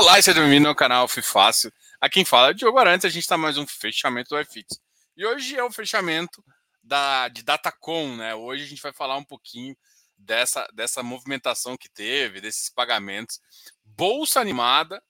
[0.00, 1.70] Olá e seja bem-vindo ao canal Fácil.
[2.00, 4.80] Aqui quem fala é Diogo Arantes, a gente está mais um fechamento do FX.
[5.14, 6.42] E hoje é o fechamento
[6.82, 8.34] da, de Datacom, né?
[8.34, 9.76] Hoje a gente vai falar um pouquinho
[10.16, 13.42] dessa, dessa movimentação que teve, desses pagamentos.
[13.84, 15.02] Bolsa animada,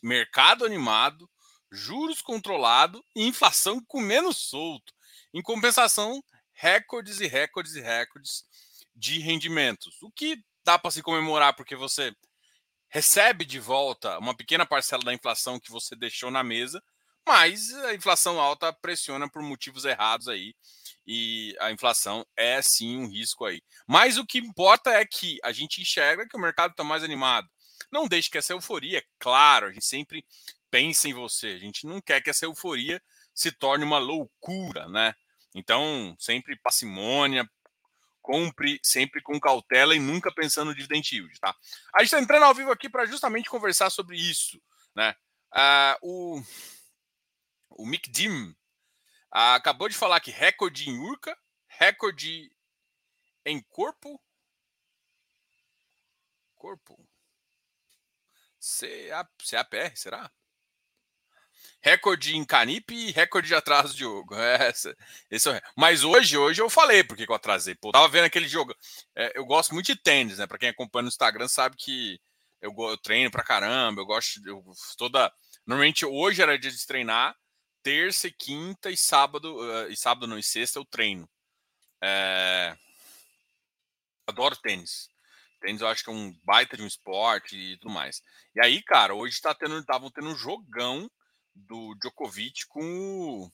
[0.00, 1.28] mercado animado,
[1.68, 4.94] juros controlado e inflação comendo solto.
[5.34, 6.22] Em compensação,
[6.52, 8.44] recordes e recordes e recordes
[8.94, 10.00] de rendimentos.
[10.02, 12.14] O que dá para se comemorar porque você
[12.92, 16.80] recebe de volta uma pequena parcela da inflação que você deixou na mesa,
[17.26, 20.54] mas a inflação alta pressiona por motivos errados aí.
[21.06, 23.62] E a inflação é sim um risco aí.
[23.88, 27.48] Mas o que importa é que a gente enxerga que o mercado está mais animado.
[27.90, 30.24] Não deixe que essa euforia, claro, a gente sempre
[30.70, 31.48] pensa em você.
[31.48, 33.02] A gente não quer que essa euforia
[33.34, 35.14] se torne uma loucura, né?
[35.54, 37.48] Então, sempre parcimônia,
[38.22, 41.54] compre sempre com cautela e nunca pensando no dividend yield, tá?
[41.94, 44.62] A gente está entrando ao vivo aqui para justamente conversar sobre isso,
[44.94, 45.14] né?
[45.52, 46.40] Ah, o,
[47.70, 48.56] o Mick Dim
[49.30, 52.50] ah, acabou de falar que recorde em Urca, recorde
[53.44, 54.22] em corpo,
[56.54, 56.96] corpo,
[59.50, 60.30] CAPR, será?
[61.82, 64.34] Recorde em Canip e recorde de atraso de jogo.
[64.34, 64.96] Essa,
[65.30, 67.74] esse é Mas hoje, hoje eu falei porque eu atrasei.
[67.74, 68.74] Pô, tava vendo aquele jogo.
[69.14, 70.46] É, eu gosto muito de tênis, né?
[70.46, 72.20] Para quem acompanha no Instagram sabe que
[72.60, 74.00] eu, eu treino pra caramba.
[74.00, 74.64] Eu gosto eu,
[74.96, 75.32] toda.
[75.66, 77.36] Normalmente hoje era dia de treinar,
[77.82, 81.28] terça e quinta e sábado uh, e sábado não e sexta eu treino.
[82.00, 82.76] É...
[84.26, 85.08] Adoro tênis.
[85.60, 88.22] Tênis eu acho que é um baita de um esporte e tudo mais.
[88.54, 91.10] E aí, cara, hoje tá tendo, tendo um jogão
[91.54, 93.52] do Djokovic com o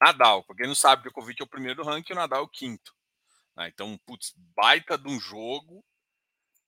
[0.00, 0.44] Nadal.
[0.44, 2.44] Para quem não sabe, o Djokovic é o primeiro do ranking e o Nadal é
[2.44, 2.94] o quinto.
[3.56, 3.68] Né?
[3.68, 5.84] Então, putz, baita de um jogo.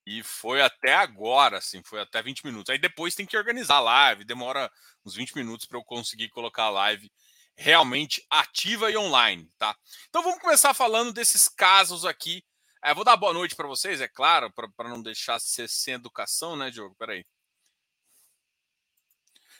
[0.06, 2.70] E foi até agora, assim, foi até 20 minutos.
[2.70, 4.70] Aí depois tem que organizar a live, demora
[5.04, 7.10] uns 20 minutos para eu conseguir colocar a live
[7.56, 9.74] realmente ativa e online, tá?
[10.08, 12.44] Então vamos começar falando desses casos aqui.
[12.84, 16.54] É, vou dar boa noite para vocês, é claro, para não deixar ser sem educação,
[16.54, 16.94] né, Diogo?
[16.96, 17.26] Peraí.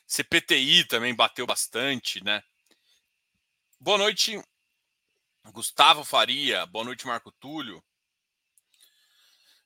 [0.07, 2.43] CPTI também bateu bastante, né?
[3.81, 4.41] Boa noite,
[5.53, 6.65] Gustavo Faria.
[6.67, 7.83] Boa noite, Marco Túlio.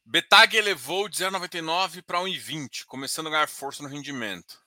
[0.05, 4.61] Betag elevou de 0,99 para 1,20, começando a ganhar força no rendimento.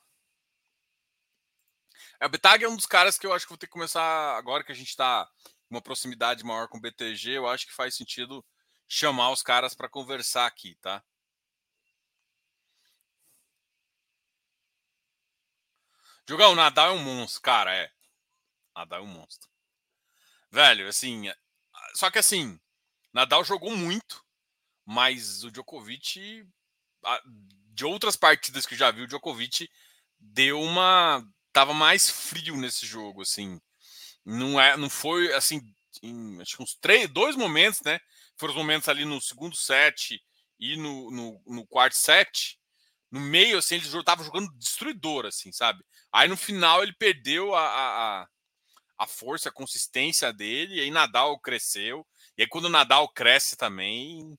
[2.19, 4.38] É, o Betag é um dos caras que eu acho que vou ter que começar
[4.38, 5.29] agora que a gente está
[5.69, 7.31] uma proximidade maior com o BTG.
[7.31, 8.45] Eu acho que faz sentido
[8.88, 11.03] chamar os caras para conversar aqui, tá?
[16.28, 17.91] Jogar o Nadal é um monstro, cara, é.
[18.75, 19.50] Nadal é um monstro.
[20.50, 21.31] Velho, assim.
[21.95, 22.59] Só que assim,
[23.11, 24.23] Nadal jogou muito,
[24.85, 26.47] mas o Djokovic,
[27.73, 29.69] de outras partidas que eu já vi, o Djokovic
[30.19, 31.25] deu uma.
[31.51, 33.59] Tava mais frio nesse jogo, assim.
[34.25, 35.62] Não, é, não foi assim.
[36.01, 38.00] Em, acho que uns três, dois momentos, né?
[38.38, 40.19] Foram os momentos ali no segundo set
[40.59, 42.59] e no, no, no quarto set
[43.13, 45.85] no meio, assim, ele estava jogando destruidor, assim, sabe?
[46.12, 48.28] Aí no final ele perdeu a, a,
[48.97, 52.03] a força, a consistência dele, e aí Nadal cresceu.
[52.35, 54.35] E aí quando o Nadal cresce também,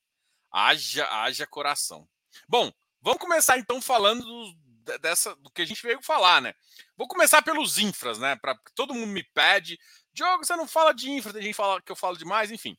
[0.50, 2.08] haja, haja coração.
[2.48, 6.52] Bom, vamos começar então falando do, dessa, do que a gente veio falar, né?
[6.96, 8.34] Vou começar pelos infras, né?
[8.34, 9.78] Para todo mundo me pede,
[10.12, 12.76] Diogo, você não fala de infra, tem gente fala que eu falo demais, enfim.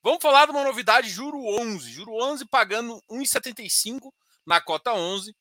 [0.00, 1.90] Vamos falar de uma novidade, juro 11.
[1.90, 4.12] Juro 11 pagando 1,75
[4.46, 5.34] na cota 11.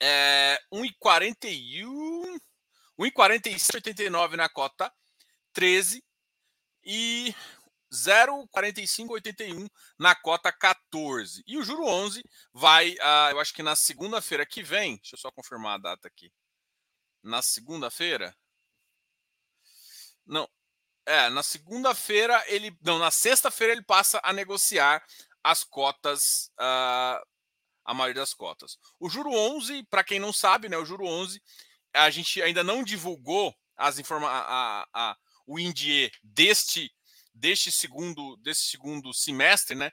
[0.00, 2.38] É, 1,41.
[2.98, 4.92] 1,4789 na cota
[5.52, 6.02] 13
[6.82, 7.34] e
[7.92, 9.68] 0,4581
[9.98, 11.42] na cota 14.
[11.46, 15.18] E o juro 11 vai, uh, eu acho que na segunda-feira que vem, deixa eu
[15.18, 16.32] só confirmar a data aqui.
[17.22, 18.34] Na segunda-feira?
[20.24, 20.48] Não.
[21.06, 25.04] É, na segunda-feira ele, não, na sexta-feira ele passa a negociar
[25.42, 27.24] as cotas uh,
[27.86, 28.78] a maioria das cotas.
[28.98, 31.40] O juro 11, para quem não sabe, né, o juro 11,
[31.94, 35.16] a gente ainda não divulgou as informa a, a,
[35.46, 36.90] o INDIE deste
[37.32, 39.90] deste segundo desse segundo semestre, né?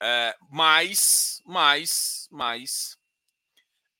[0.00, 2.96] É, mas, mas, mas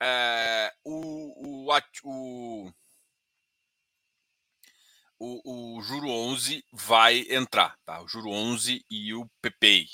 [0.01, 2.73] é, o, o, o,
[5.19, 8.03] o, o juro 11 vai entrar, tá?
[8.03, 9.89] O juro 11 e o PPI.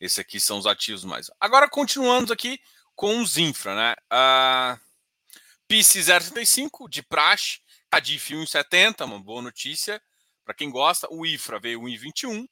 [0.00, 1.30] Esse aqui são os ativos mais.
[1.40, 2.60] Agora, continuamos aqui
[2.94, 3.94] com os infra, né?
[4.12, 4.80] Uh,
[5.68, 7.60] PIS 0,35 de praxe,
[7.90, 10.00] CADIF 1,70, uma boa notícia
[10.44, 11.08] para quem gosta.
[11.10, 12.46] O IFRA veio 1,21,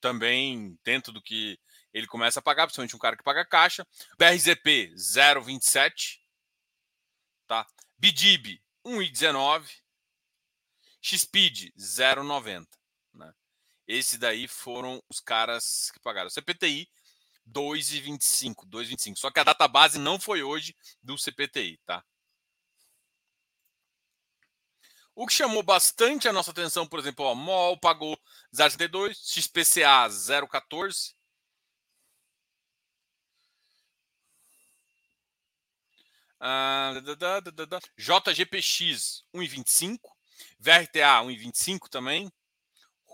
[0.00, 1.58] também dentro do que
[1.92, 3.86] ele começa a pagar, principalmente um cara que paga caixa.
[4.16, 6.20] BRZP 0,27,
[7.46, 7.66] tá?
[7.98, 9.68] BDIB 1,19,
[11.02, 12.66] XPID 0,90, né?
[13.92, 16.30] Esse daí foram os caras que pagaram.
[16.30, 16.88] CPTI
[17.44, 19.16] 2,25, 2,25.
[19.16, 22.04] Só que a data base não foi hoje do CPTI, tá?
[25.12, 28.16] O que chamou bastante a nossa atenção, por exemplo, o MOL pagou
[28.54, 31.12] 0,72, XPCA 0,14.
[36.40, 37.02] Uh,
[37.98, 39.98] JGPX 1,25,
[40.60, 42.32] VRTA 1,25 também,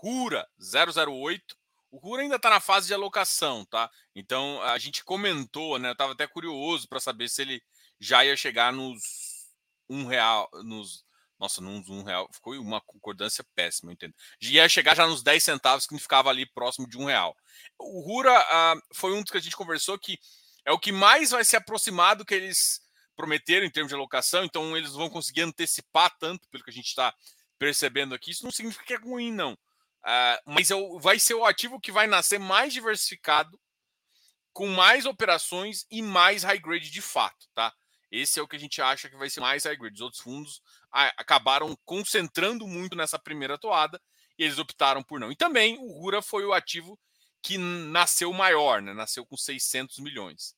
[0.01, 1.55] RURA 008.
[1.89, 3.89] O RURA ainda está na fase de alocação, tá?
[4.15, 5.89] Então a gente comentou, né?
[5.89, 7.61] Eu estava até curioso para saber se ele
[7.99, 9.47] já ia chegar nos
[9.89, 11.05] um real, nos
[11.39, 12.27] nossa, num um real.
[12.33, 14.13] Ficou uma concordância péssima, eu entendo.
[14.41, 17.35] Ia chegar já nos 10 centavos, que ficava ali próximo de um real.
[17.77, 20.19] O Rura uh, foi um dos que a gente conversou que
[20.65, 22.81] é o que mais vai se aproximar do que eles
[23.15, 26.87] prometeram em termos de alocação, então eles vão conseguir antecipar tanto, pelo que a gente
[26.87, 27.13] está
[27.57, 28.31] percebendo aqui.
[28.31, 29.57] Isso não significa que é ruim, não.
[30.05, 33.59] Uh, mas o, vai ser o ativo que vai nascer mais diversificado,
[34.53, 37.73] com mais operações e mais high grade de fato, tá?
[38.11, 39.95] Esse é o que a gente acha que vai ser mais high grade.
[39.95, 40.61] Os outros fundos
[40.91, 44.01] acabaram concentrando muito nessa primeira toada
[44.37, 45.31] e eles optaram por não.
[45.31, 46.97] E também o Rura foi o ativo
[47.41, 48.93] que nasceu maior, né?
[48.93, 50.55] nasceu com 600 milhões.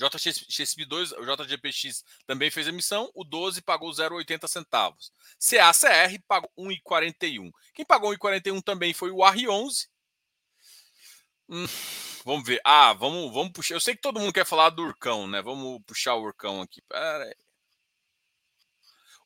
[0.00, 5.12] JXP2, o JGPX também fez emissão, o 12 pagou 0,80 centavos.
[5.38, 7.50] CACR pagou 1,41.
[7.74, 9.88] Quem pagou 1,41 também foi o R11.
[11.48, 11.66] Hum,
[12.24, 12.60] vamos ver.
[12.64, 13.74] Ah, vamos, vamos puxar.
[13.74, 15.42] Eu sei que todo mundo quer falar do Urcão, né?
[15.42, 16.80] Vamos puxar o Urcão aqui.
[16.82, 17.34] Pera aí.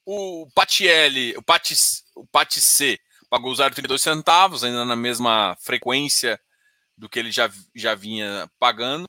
[0.06, 1.74] O Patielli, o Pati,
[2.14, 2.98] o Pati C
[3.30, 6.38] pagou 0,32 centavos, ainda na mesma frequência
[6.96, 9.08] do que ele já, já vinha pagando.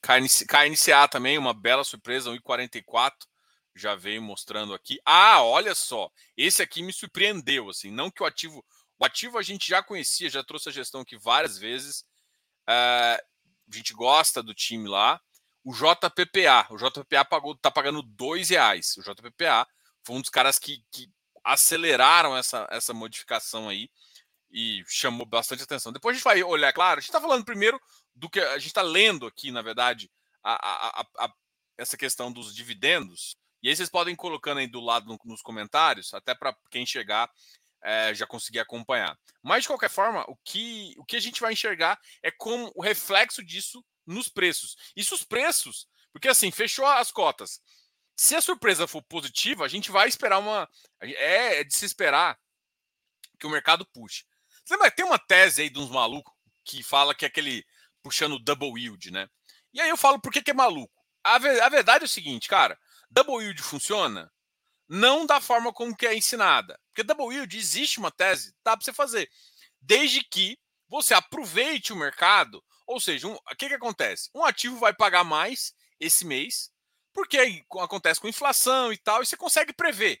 [0.00, 3.12] KNC, KNCA também, uma bela surpresa, 1,44
[3.76, 5.00] já veio mostrando aqui.
[5.04, 8.64] Ah, olha só, esse aqui me surpreendeu, assim, não que o ativo,
[8.98, 12.00] o ativo a gente já conhecia, já trouxe a gestão aqui várias vezes,
[12.68, 15.20] uh, a gente gosta do time lá,
[15.64, 16.66] o JPPA.
[16.70, 18.94] O JPPA pagou, tá pagando dois reais.
[18.98, 19.66] O JPPA
[20.04, 21.10] foi um dos caras que, que
[21.42, 23.90] aceleraram essa, essa modificação aí
[24.50, 25.92] e chamou bastante atenção.
[25.92, 27.80] Depois a gente vai olhar, claro, a gente está falando primeiro
[28.14, 30.10] do que a gente está lendo aqui, na verdade,
[30.42, 31.34] a, a, a,
[31.78, 33.36] essa questão dos dividendos.
[33.62, 37.30] E aí vocês podem colocando aí do lado no, nos comentários, até para quem chegar
[37.84, 39.16] é, já conseguir acompanhar.
[39.42, 42.82] Mas, de qualquer forma, o que, o que a gente vai enxergar é como o
[42.82, 44.74] reflexo disso nos preços.
[44.96, 47.60] Isso os preços, porque assim, fechou as cotas.
[48.16, 50.68] Se a surpresa for positiva, a gente vai esperar uma.
[51.00, 52.38] É, é de se esperar
[53.38, 54.24] que o mercado puxe.
[54.64, 56.32] Você lembra, tem uma tese aí de uns malucos
[56.64, 57.66] que fala que aquele
[58.04, 59.28] puxando double yield, né?
[59.72, 61.02] E aí eu falo por que, que é maluco.
[61.24, 62.78] A, a verdade é o seguinte, cara,
[63.10, 64.30] double yield funciona
[64.86, 66.78] não da forma como que é ensinada.
[66.88, 69.28] Porque double yield existe uma tese, dá para você fazer.
[69.80, 70.56] Desde que
[70.88, 74.30] você aproveite o mercado ou seja, um, o que, que acontece?
[74.34, 76.70] Um ativo vai pagar mais esse mês,
[77.12, 80.20] porque acontece com inflação e tal, e você consegue prever.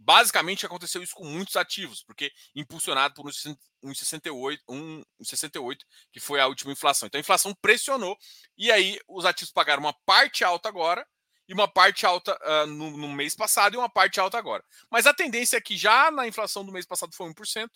[0.00, 5.78] Basicamente aconteceu isso com muitos ativos, porque impulsionado por 1,68, 1,68,
[6.12, 7.08] que foi a última inflação.
[7.08, 8.16] Então a inflação pressionou,
[8.56, 11.04] e aí os ativos pagaram uma parte alta agora,
[11.48, 14.62] e uma parte alta uh, no, no, mês passado e uma parte alta agora.
[14.90, 17.68] Mas a tendência é que já na inflação do mês passado foi 1%,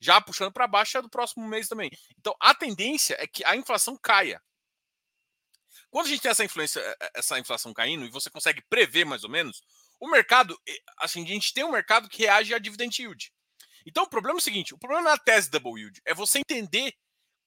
[0.00, 1.90] já puxando para baixo é do próximo mês também.
[2.18, 4.42] Então a tendência é que a inflação caia.
[5.90, 9.04] Quando a gente tem essa influência, eh, eh, essa inflação caindo e você consegue prever
[9.04, 9.60] mais ou menos,
[10.00, 13.32] o mercado, eh, assim, a gente tem um mercado que reage a dividend yield.
[13.86, 16.40] Então o problema é o seguinte, o problema não é tese double yield, é você
[16.40, 16.92] entender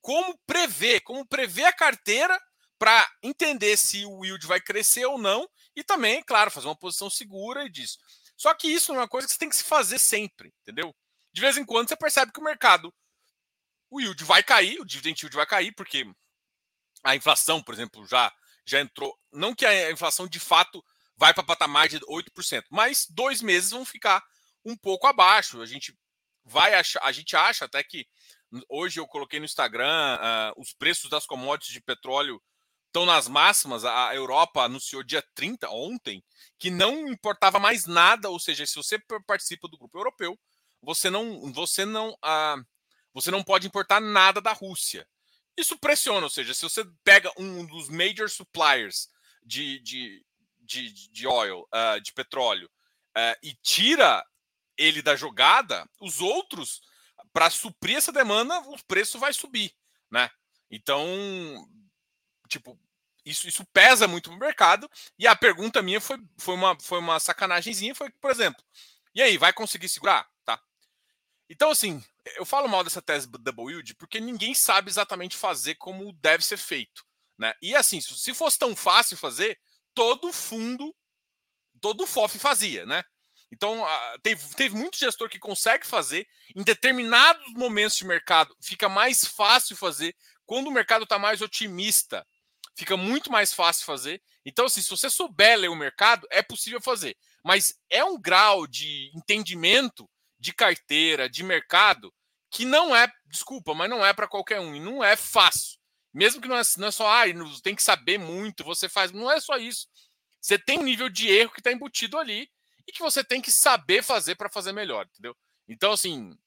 [0.01, 2.39] como prever, como prever a carteira
[2.77, 7.09] para entender se o yield vai crescer ou não e também, claro, fazer uma posição
[7.09, 7.97] segura disso.
[8.35, 10.93] Só que isso é uma coisa que você tem que se fazer sempre, entendeu?
[11.33, 12.93] de vez em quando você percebe que o mercado,
[13.89, 16.05] o yield vai cair, o dividend yield vai cair, porque
[17.03, 18.31] a inflação, por exemplo, já,
[18.65, 19.17] já entrou.
[19.31, 20.83] Não que a inflação de fato
[21.15, 24.23] vai para patamar de 8%, mas dois meses vão ficar
[24.65, 25.61] um pouco abaixo.
[25.61, 25.97] A gente
[26.43, 28.07] vai achar, a gente acha até que
[28.69, 32.41] hoje eu coloquei no Instagram uh, os preços das commodities de petróleo
[32.87, 33.83] estão nas máximas.
[33.83, 36.23] A Europa anunciou dia 30, ontem,
[36.59, 40.39] que não importava mais nada, ou seja, se você participa do grupo europeu,
[40.81, 42.57] você não, você não, ah,
[43.13, 45.07] você não pode importar nada da Rússia.
[45.57, 49.07] Isso pressiona, ou seja, se você pega um dos major suppliers
[49.43, 50.25] de, de,
[50.63, 52.69] de, de oil, uh, de petróleo,
[53.17, 54.25] uh, e tira
[54.77, 56.81] ele da jogada, os outros
[57.31, 59.73] para suprir essa demanda, o preço vai subir,
[60.11, 60.29] né?
[60.69, 61.05] Então,
[62.47, 62.79] tipo,
[63.25, 64.89] isso, isso pesa muito no mercado.
[65.17, 68.63] E a pergunta minha foi, foi, uma, foi uma sacanagemzinha, foi, por exemplo,
[69.15, 70.27] e aí, vai conseguir segurar?
[70.43, 70.59] Tá.
[71.47, 72.03] Então, assim,
[72.35, 76.57] eu falo mal dessa tese double yield porque ninguém sabe exatamente fazer como deve ser
[76.57, 77.05] feito.
[77.37, 77.53] Né?
[77.61, 79.59] E assim, se fosse tão fácil fazer,
[79.93, 80.93] todo fundo,
[81.81, 83.03] todo FOF fazia, né?
[83.51, 83.85] Então,
[84.23, 86.27] teve, teve muito gestor que consegue fazer.
[86.55, 90.15] Em determinados momentos de mercado, fica mais fácil fazer.
[90.43, 92.25] Quando o mercado está mais otimista,
[92.75, 94.21] fica muito mais fácil fazer.
[94.43, 97.15] Então, assim, se você souber ler o mercado, é possível fazer.
[97.43, 100.09] Mas é um grau de entendimento
[100.39, 102.11] de carteira, de mercado,
[102.49, 104.73] que não é, desculpa, mas não é para qualquer um.
[104.73, 105.79] E não é fácil.
[106.13, 107.23] Mesmo que não é, não é só, ah,
[107.63, 109.11] tem que saber muito, você faz.
[109.11, 109.87] Não é só isso.
[110.39, 112.49] Você tem um nível de erro que está embutido ali
[112.87, 115.35] e que você tem que saber fazer para fazer melhor, entendeu?
[115.67, 116.37] Então, assim,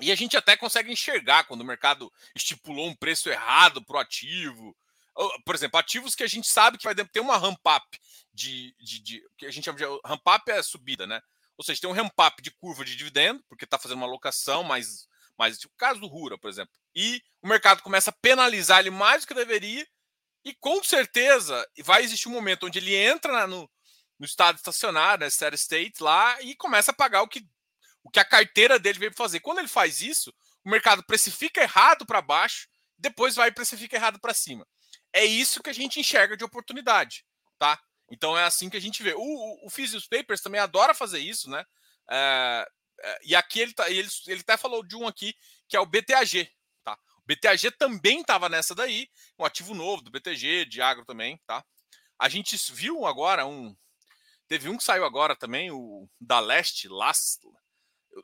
[0.00, 4.00] e a gente até consegue enxergar quando o mercado estipulou um preço errado para o
[4.00, 4.76] ativo.
[5.44, 8.00] Por exemplo, ativos que a gente sabe que vai ter uma ramp up
[8.32, 11.20] de, de, de que a gente chama de ramp up é subida, né?
[11.56, 14.64] Ou seja, tem um ramp up de curva de dividendo, porque está fazendo uma alocação
[14.64, 15.06] mais,
[15.50, 16.72] tipo o caso do Rura, por exemplo.
[16.94, 19.86] E o mercado começa a penalizar ele mais do que deveria,
[20.44, 23.70] e com certeza vai existir um momento onde ele entra no,
[24.18, 27.46] no estado estacionário, né, steady state lá, e começa a pagar o que,
[28.02, 29.40] o que a carteira dele veio fazer.
[29.40, 30.34] Quando ele faz isso,
[30.64, 32.68] o mercado precifica errado para baixo,
[32.98, 34.66] depois vai e precifica errado para cima.
[35.12, 37.24] É isso que a gente enxerga de oportunidade,
[37.58, 37.80] tá?
[38.10, 39.14] Então é assim que a gente vê.
[39.14, 41.64] O, o, o Physios Papers também adora fazer isso, né?
[42.10, 42.68] É,
[43.24, 45.34] e aqui ele, tá, ele, ele até falou de um aqui,
[45.68, 46.50] que é o BTAG.
[46.84, 46.98] Tá?
[47.18, 51.40] O BTAG também estava nessa daí, um ativo novo do BTG, de agro também.
[51.46, 51.64] Tá?
[52.18, 53.74] A gente viu agora um,
[54.52, 57.38] Teve um que saiu agora também, o da Leste, Las.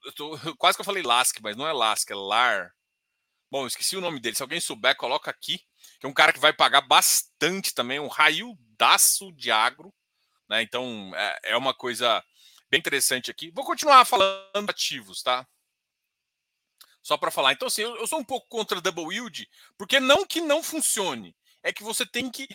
[0.05, 2.71] Eu tô, quase que eu falei Lask, mas não é Lask, é Lar.
[3.51, 4.37] Bom, esqueci o nome dele.
[4.37, 5.59] Se alguém souber, coloca aqui.
[5.99, 8.11] Que é um cara que vai pagar bastante também, um
[8.77, 9.91] daço de agro.
[10.51, 10.61] Né?
[10.61, 12.23] Então, é, é uma coisa
[12.71, 13.51] bem interessante aqui.
[13.51, 15.47] Vou continuar falando ativos, tá?
[17.03, 17.53] Só para falar.
[17.53, 21.35] Então, assim, eu, eu, sou um pouco contra double yield, porque não que não funcione,
[21.63, 22.49] é que você tem que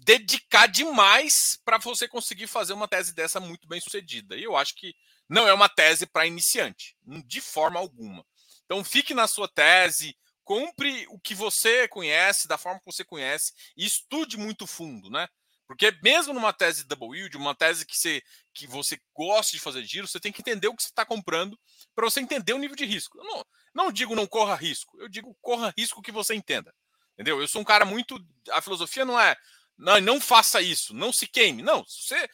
[0.00, 4.36] dedicar demais para você conseguir fazer uma tese dessa muito bem sucedida.
[4.36, 4.94] E eu acho que
[5.28, 8.24] não é uma tese para iniciante, de forma alguma.
[8.64, 13.52] Então fique na sua tese, compre o que você conhece, da forma que você conhece,
[13.76, 15.28] e estude muito fundo, né?
[15.66, 18.22] Porque mesmo numa tese double yield, uma tese que você,
[18.54, 21.58] que você gosta de fazer giro, você tem que entender o que você está comprando
[21.94, 23.18] para você entender o nível de risco.
[23.18, 23.44] Eu não,
[23.74, 26.72] não digo não corra risco, eu digo corra risco que você entenda.
[27.14, 27.40] Entendeu?
[27.40, 28.18] Eu sou um cara muito.
[28.50, 29.36] A filosofia não é
[29.76, 31.62] não, não faça isso, não se queime.
[31.62, 32.28] Não, se você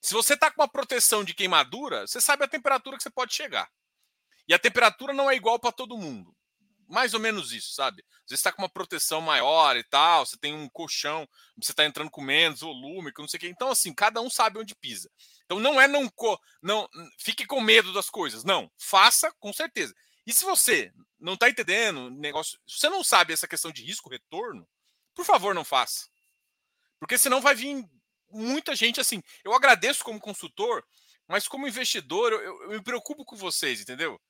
[0.00, 3.34] se você está com uma proteção de queimadura, você sabe a temperatura que você pode
[3.34, 3.68] chegar.
[4.48, 6.34] E a temperatura não é igual para todo mundo.
[6.88, 8.02] Mais ou menos isso, sabe?
[8.02, 11.84] Às vezes está com uma proteção maior e tal, você tem um colchão, você está
[11.84, 13.48] entrando com menos volume, não sei o quê.
[13.48, 15.08] Então, assim, cada um sabe onde pisa.
[15.50, 16.08] Então não é não,
[16.62, 16.88] não
[17.18, 18.44] fique com medo das coisas.
[18.44, 19.92] Não, faça com certeza.
[20.24, 24.64] E se você não está entendendo negócio, se você não sabe essa questão de risco-retorno,
[25.12, 26.08] por favor, não faça.
[27.00, 27.84] Porque senão vai vir
[28.30, 29.20] muita gente assim.
[29.44, 30.84] Eu agradeço como consultor,
[31.26, 34.20] mas como investidor, eu, eu, me preocupo com vocês, entendeu?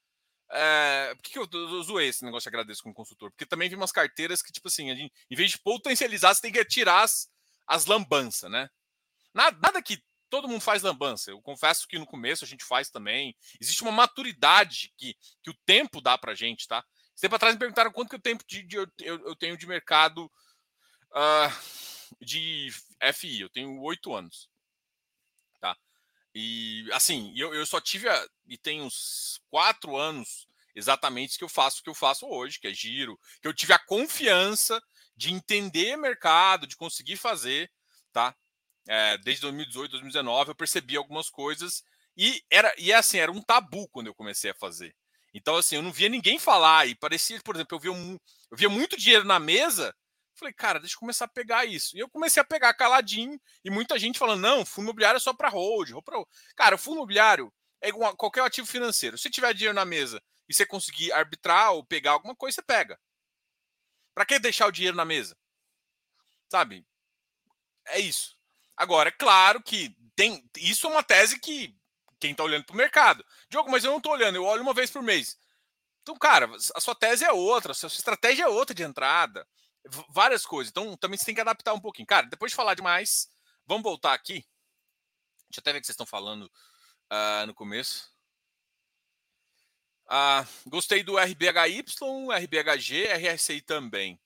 [0.50, 3.30] É, por que, que eu, eu, zoei esse negócio de agradeço como consultor?
[3.30, 6.52] Porque também vi umas carteiras que, tipo assim, gente, em vez de potencializar, você tem
[6.52, 7.28] que tirar as,
[7.66, 8.70] as lambanças, né?
[9.34, 11.30] Nada, nada que todo mundo faz lambança.
[11.30, 13.36] Eu confesso que no começo a gente faz também.
[13.60, 16.84] Existe uma maturidade que, que o tempo dá pra gente, tá?
[17.12, 20.30] Esse tempo atrás me perguntaram quanto que tempo de, de eu, eu, tenho de mercado.
[21.10, 22.72] Uh, de
[23.12, 24.48] FI, eu tenho oito anos.
[25.60, 25.76] Tá?
[26.34, 31.48] E assim, eu, eu só tive a, e tenho uns quatro anos exatamente que eu
[31.48, 34.82] faço o que eu faço hoje, que é giro, que eu tive a confiança
[35.16, 37.70] de entender mercado, de conseguir fazer,
[38.12, 38.34] tá?
[38.92, 41.84] É, desde 2018, 2019, eu percebi algumas coisas
[42.16, 44.94] e era e é assim, era um tabu quando eu comecei a fazer.
[45.32, 48.18] Então, assim, eu não via ninguém falar e parecia, por exemplo, eu via, um,
[48.50, 49.94] eu via muito dinheiro na mesa
[50.40, 51.94] Falei, cara, deixa eu começar a pegar isso.
[51.94, 55.34] E eu comecei a pegar caladinho, e muita gente falando, não, fundo imobiliário é só
[55.34, 55.90] para hold.
[56.02, 56.16] Pra...
[56.56, 59.18] Cara, o fundo imobiliário é igual qualquer ativo financeiro.
[59.18, 62.98] Se tiver dinheiro na mesa e você conseguir arbitrar ou pegar alguma coisa, você pega.
[64.14, 65.36] Para que deixar o dinheiro na mesa?
[66.50, 66.86] Sabe?
[67.88, 68.39] É isso.
[68.80, 70.42] Agora, é claro que tem.
[70.56, 71.76] Isso é uma tese que
[72.18, 73.24] quem está olhando para o mercado.
[73.48, 75.38] Diogo, mas eu não estou olhando, eu olho uma vez por mês.
[76.02, 79.46] Então, cara, a sua tese é outra, a sua estratégia é outra de entrada
[80.08, 80.70] várias coisas.
[80.70, 82.06] Então também você tem que adaptar um pouquinho.
[82.06, 83.28] Cara, depois de falar demais,
[83.66, 84.44] vamos voltar aqui.
[85.48, 88.10] Deixa eu até ver o que vocês estão falando uh, no começo.
[90.08, 91.84] Ah, gostei do RBHY,
[92.32, 94.20] RBHG, RSI também.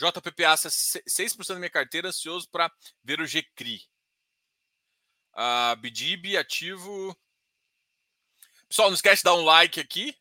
[0.00, 2.72] JPPA 6% da minha carteira, ansioso para
[3.04, 3.86] ver o GCRI.
[5.34, 7.14] Ah, BDIB ativo.
[8.66, 10.16] Pessoal, não esquece de dar um like aqui.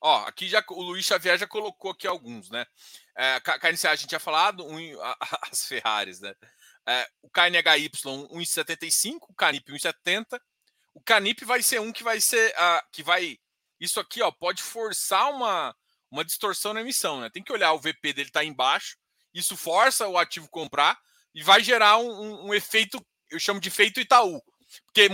[0.00, 2.66] Ó, aqui já o Luiz Xavier já colocou aqui alguns, né?
[3.16, 4.76] É, KNCA a gente tinha falado, um,
[5.52, 6.34] as Ferraris, né?
[6.84, 10.40] É, o KNHY 1,75, o Canip 1,70.
[10.94, 13.38] O Canip vai ser um que vai ser uh, que vai
[13.84, 15.74] isso aqui, ó, pode forçar uma
[16.12, 17.30] uma distorção na emissão, né?
[17.30, 18.96] Tem que olhar o VP dele tá embaixo,
[19.32, 20.98] isso força o ativo comprar
[21.34, 24.38] e vai gerar um, um, um efeito, eu chamo de efeito Itaú.
[24.86, 25.08] Porque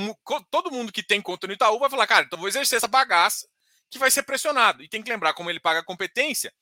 [0.50, 3.48] todo mundo que tem conta no Itaú vai falar, cara, então vou exercer essa bagaça
[3.88, 4.82] que vai ser pressionado.
[4.82, 6.52] E tem que lembrar, como ele paga a competência,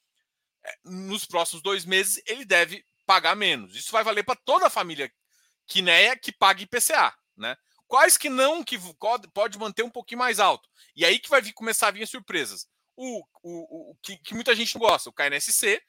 [0.64, 3.74] é, nos próximos dois meses ele deve pagar menos.
[3.74, 5.10] Isso vai valer para toda a família
[5.66, 7.56] Quineia que paga IPCA, né?
[7.88, 8.78] Quais que não que
[9.32, 10.68] pode manter um pouquinho mais alto?
[10.94, 12.66] E aí que vai vir, começar a vir as surpresas.
[12.96, 15.80] O, o, o que, que, muita gente gosta, o KNSC,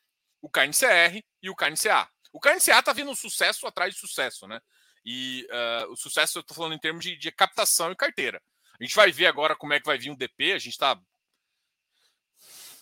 [0.42, 2.08] o KNCR e o KNCA.
[2.32, 4.60] O KNCA está vindo um sucesso atrás de sucesso, né?
[5.06, 8.42] E uh, o sucesso eu estou falando em termos de, de captação e carteira.
[8.80, 10.52] A gente vai ver agora como é que vai vir o DP.
[10.52, 11.00] A gente está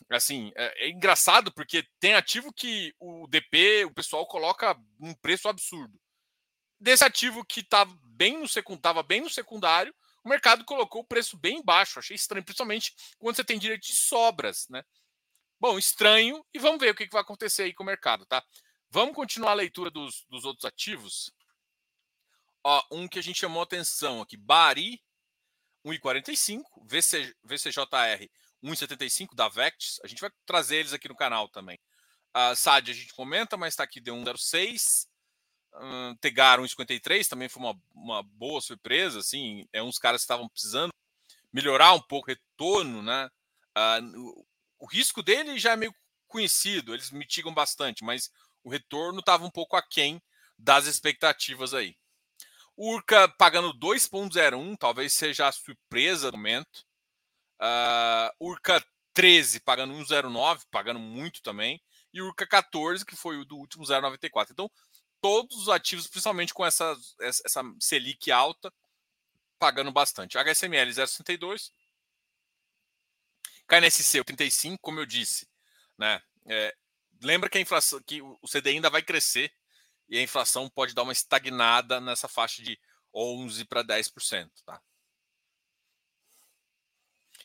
[0.10, 5.48] assim, é, é, engraçado porque tem ativo que o DP, o pessoal coloca um preço
[5.48, 6.00] absurdo.
[6.80, 9.94] Desse ativo que tá bem no secundário, bem no secundário,
[10.24, 12.00] o mercado colocou o preço bem baixo.
[12.00, 14.84] Achei estranho, principalmente quando você tem direito de sobras, né?
[15.60, 18.44] Bom, estranho, e vamos ver o que, vai acontecer aí com o mercado, tá?
[18.90, 21.32] Vamos continuar a leitura dos, dos outros ativos.
[22.64, 25.02] Ó, um que a gente chamou atenção aqui, Bari,
[25.86, 28.30] 1,45, VC, VCJR
[28.64, 30.00] 1,75 da Vectis.
[30.04, 31.80] A gente vai trazer eles aqui no canal também.
[32.34, 35.08] A SAD a gente comenta, mas está aqui de 1,06.
[36.22, 39.20] Tegar 1,53 também foi uma, uma boa surpresa.
[39.20, 40.94] Assim, é uns caras que estavam precisando
[41.52, 43.30] melhorar um pouco o retorno, né?
[43.78, 44.46] Uh, o,
[44.80, 45.94] o risco dele já é meio
[46.28, 48.30] conhecido, eles mitigam bastante, mas
[48.64, 50.22] o retorno estava um pouco aquém
[50.58, 51.96] das expectativas aí.
[52.78, 56.86] Urca pagando 2,01, talvez seja a surpresa do momento.
[57.62, 61.82] Uh, Urca 13 pagando 1,09, pagando muito também.
[62.14, 64.52] E Urca 14, que foi o do último 0,94.
[64.52, 64.70] Então,
[65.26, 68.72] todos os ativos, principalmente com essa, essa Selic alta,
[69.58, 70.38] pagando bastante.
[70.38, 71.72] HSML 0,62.
[73.68, 75.50] KNSC 35, como eu disse,
[75.98, 76.22] né?
[76.46, 76.76] É,
[77.24, 79.52] lembra que a inflação, que o CDI ainda vai crescer
[80.08, 82.80] e a inflação pode dar uma estagnada nessa faixa de
[83.12, 84.80] 11 para 10%, tá?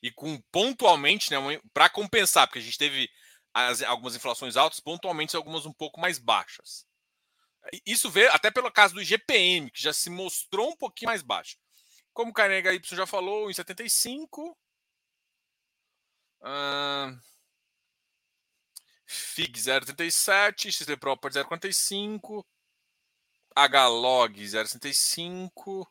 [0.02, 1.38] e com pontualmente, né,
[1.72, 3.10] para compensar, porque a gente teve
[3.54, 6.89] as, algumas inflações altas, pontualmente algumas um pouco mais baixas.
[7.86, 11.56] Isso vê até pelo caso do IGPM, que já se mostrou um pouquinho mais baixo.
[12.12, 14.56] Como o Carnega Y já falou, em 75.
[16.40, 17.18] Uh,
[19.06, 22.44] FIG 0,37, XP Proper 0,45,
[23.54, 25.86] HLOG 0,65,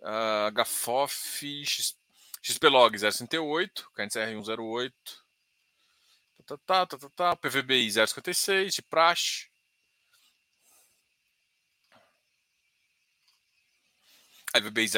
[0.00, 2.04] uh, HFOF, XP
[2.44, 4.94] XPlog 068, KNCR 108,
[6.44, 9.48] tá, tá, tá, tá, tá, PVBI 056, de praxe.
[14.54, 14.88] PVBI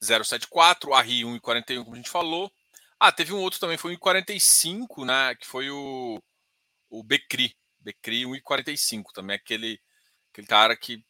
[0.00, 2.52] 074, ARRI 1,41, como a gente falou.
[2.98, 5.34] Ah, teve um outro também, foi 1,45, né?
[5.34, 6.22] Que foi o,
[6.88, 7.56] o Becri.
[7.80, 9.80] Becri 1,45 também, aquele,
[10.30, 11.04] aquele cara que,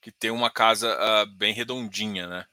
[0.00, 2.46] que tem uma casa uh, bem redondinha, né?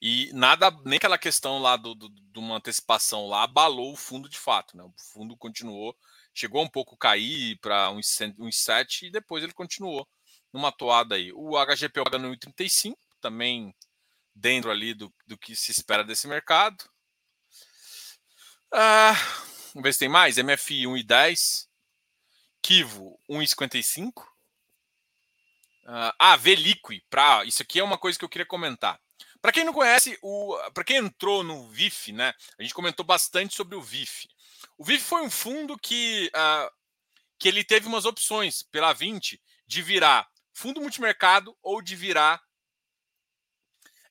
[0.00, 4.28] E nada, nem aquela questão lá do, do, de uma antecipação lá abalou o fundo
[4.28, 4.76] de fato.
[4.76, 4.82] Né?
[4.82, 5.96] O fundo continuou,
[6.34, 10.06] chegou um pouco a cair para uns, uns 7 e depois ele continuou
[10.54, 11.32] numa toada aí.
[11.32, 13.74] O HGP pagando 1,35, também
[14.32, 16.88] dentro ali do, do que se espera desse mercado.
[18.72, 19.14] Ah,
[19.74, 20.38] vamos ver se tem mais.
[20.38, 21.66] MFI 1,10.
[22.62, 24.24] Kivo 1,55.
[25.86, 26.38] Ah, ah.
[27.10, 28.98] Pra, isso aqui é uma coisa que eu queria comentar.
[29.42, 30.18] Para quem não conhece,
[30.72, 32.32] para quem entrou no VIF, né?
[32.58, 34.26] A gente comentou bastante sobre o VIF.
[34.78, 36.70] O VIF foi um fundo que, uh,
[37.38, 42.42] que ele teve umas opções pela 20 de virar fundo multimercado ou de virar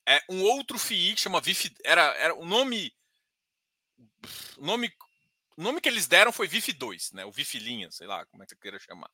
[0.06, 1.74] é, um outro FII que chama VIF.
[1.82, 2.94] Era, era o nome.
[4.56, 4.92] O nome,
[5.56, 7.24] nome que eles deram foi VIF 2, né?
[7.24, 9.10] O VIF linha, sei lá como é que você queira chamar.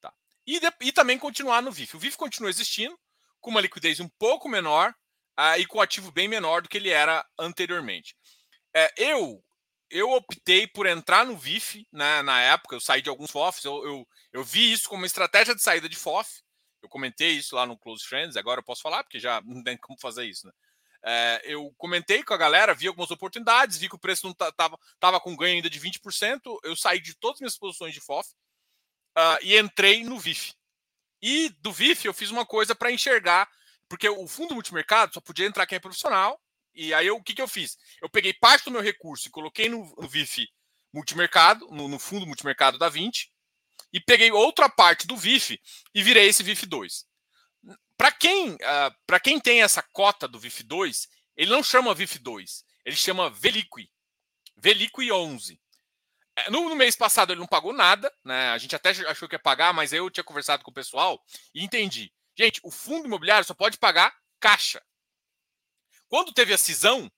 [0.00, 0.12] Tá.
[0.46, 1.96] E, de, e também continuar no VIF.
[1.96, 2.98] O VIF continua existindo,
[3.40, 4.94] com uma liquidez um pouco menor,
[5.38, 8.16] uh, e com ativo bem menor do que ele era anteriormente.
[8.74, 9.42] É, eu
[9.88, 13.84] eu optei por entrar no VIF né, na época, eu saí de alguns FOFs, eu,
[13.84, 16.42] eu, eu, vi isso como uma estratégia de saída de FOF.
[16.86, 19.76] Eu comentei isso lá no Close Friends, agora eu posso falar, porque já não tem
[19.76, 20.52] como fazer isso, né?
[21.04, 24.78] É, eu comentei com a galera, vi algumas oportunidades, vi que o preço não tava,
[24.98, 26.40] tava com ganho ainda de 20%.
[26.64, 28.28] Eu saí de todas as minhas posições de FOF
[29.16, 30.52] uh, e entrei no VIF.
[31.22, 33.48] E do VIF eu fiz uma coisa para enxergar,
[33.88, 36.40] porque o fundo multimercado só podia entrar quem é profissional.
[36.74, 37.78] E aí eu, o que, que eu fiz?
[38.02, 40.46] Eu peguei parte do meu recurso e coloquei no, no VIF
[40.92, 43.30] multimercado, no, no, fundo multimercado da 20,
[43.96, 45.58] e peguei outra parte do VIF
[45.94, 47.06] e virei esse VIF 2.
[47.96, 52.62] Para quem, uh, quem tem essa cota do VIF 2, ele não chama VIF 2,
[52.84, 53.90] ele chama Veliqui.
[54.54, 55.58] Veliqui 11.
[56.36, 58.50] É, no, no, mês passado ele não pagou nada, né?
[58.50, 61.18] A gente até achou que ia pagar, mas eu tinha conversado com o pessoal
[61.54, 62.12] e entendi.
[62.38, 64.82] Gente, o fundo imobiliário só pode pagar caixa.
[66.06, 67.10] Quando teve a cisão,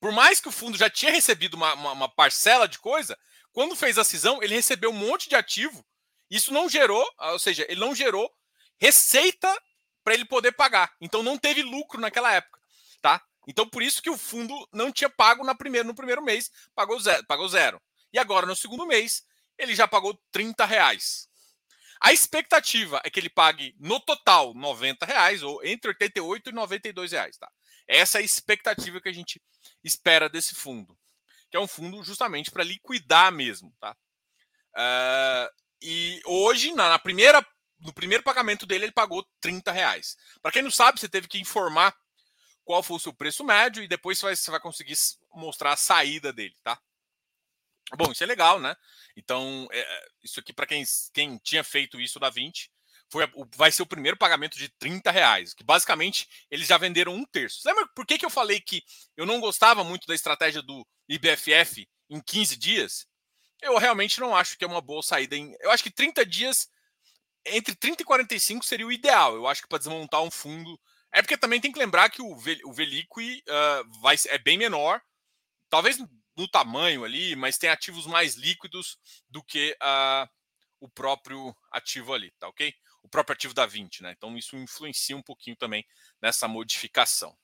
[0.00, 3.14] por mais que o fundo já tinha recebido uma, uma, uma parcela de coisa,
[3.52, 5.84] quando fez a cisão, ele recebeu um monte de ativo.
[6.30, 8.32] Isso não gerou, ou seja, ele não gerou
[8.78, 9.48] receita
[10.04, 10.94] para ele poder pagar.
[11.00, 12.60] Então não teve lucro naquela época,
[13.00, 13.22] tá?
[13.46, 16.98] Então por isso que o fundo não tinha pago na primeira, no primeiro mês, pagou
[17.00, 17.80] zero, pagou zero.
[18.12, 19.24] E agora no segundo mês
[19.56, 21.28] ele já pagou 30 reais.
[22.00, 27.12] A expectativa é que ele pague no total 90 reais, ou entre 88 e 92
[27.12, 27.50] reais, tá?
[27.88, 29.42] Essa é a expectativa que a gente
[29.82, 30.96] espera desse fundo,
[31.50, 33.96] que é um fundo justamente para liquidar mesmo, tá?
[34.76, 37.44] Uh, e hoje, na, na primeira
[37.80, 40.16] no primeiro pagamento dele, ele pagou 30 reais.
[40.42, 41.96] Para quem não sabe, você teve que informar
[42.64, 44.96] qual foi o seu preço médio e depois você vai, você vai conseguir
[45.32, 46.78] mostrar a saída dele, tá?
[47.96, 48.76] Bom, isso é legal, né?
[49.16, 52.70] Então, é, isso aqui, para quem, quem tinha feito isso da 20,
[53.10, 57.24] foi, vai ser o primeiro pagamento de 30 reais, que basicamente eles já venderam um
[57.24, 57.66] terço.
[57.66, 58.82] Lembra por que, que eu falei que
[59.16, 63.06] eu não gostava muito da estratégia do IBFF em 15 dias?
[63.60, 65.36] Eu realmente não acho que é uma boa saída.
[65.36, 66.68] Em, eu acho que 30 dias
[67.46, 69.34] entre 30 e 45 seria o ideal.
[69.34, 70.78] Eu acho que para desmontar um fundo.
[71.12, 75.00] É porque também tem que lembrar que o, o Veliqui uh, vai, é bem menor,
[75.70, 75.96] talvez
[76.36, 80.28] no tamanho ali, mas tem ativos mais líquidos do que uh,
[80.80, 82.72] o próprio ativo ali, tá ok?
[83.02, 84.14] O próprio ativo da 20, né?
[84.16, 85.84] Então isso influencia um pouquinho também
[86.20, 87.36] nessa modificação.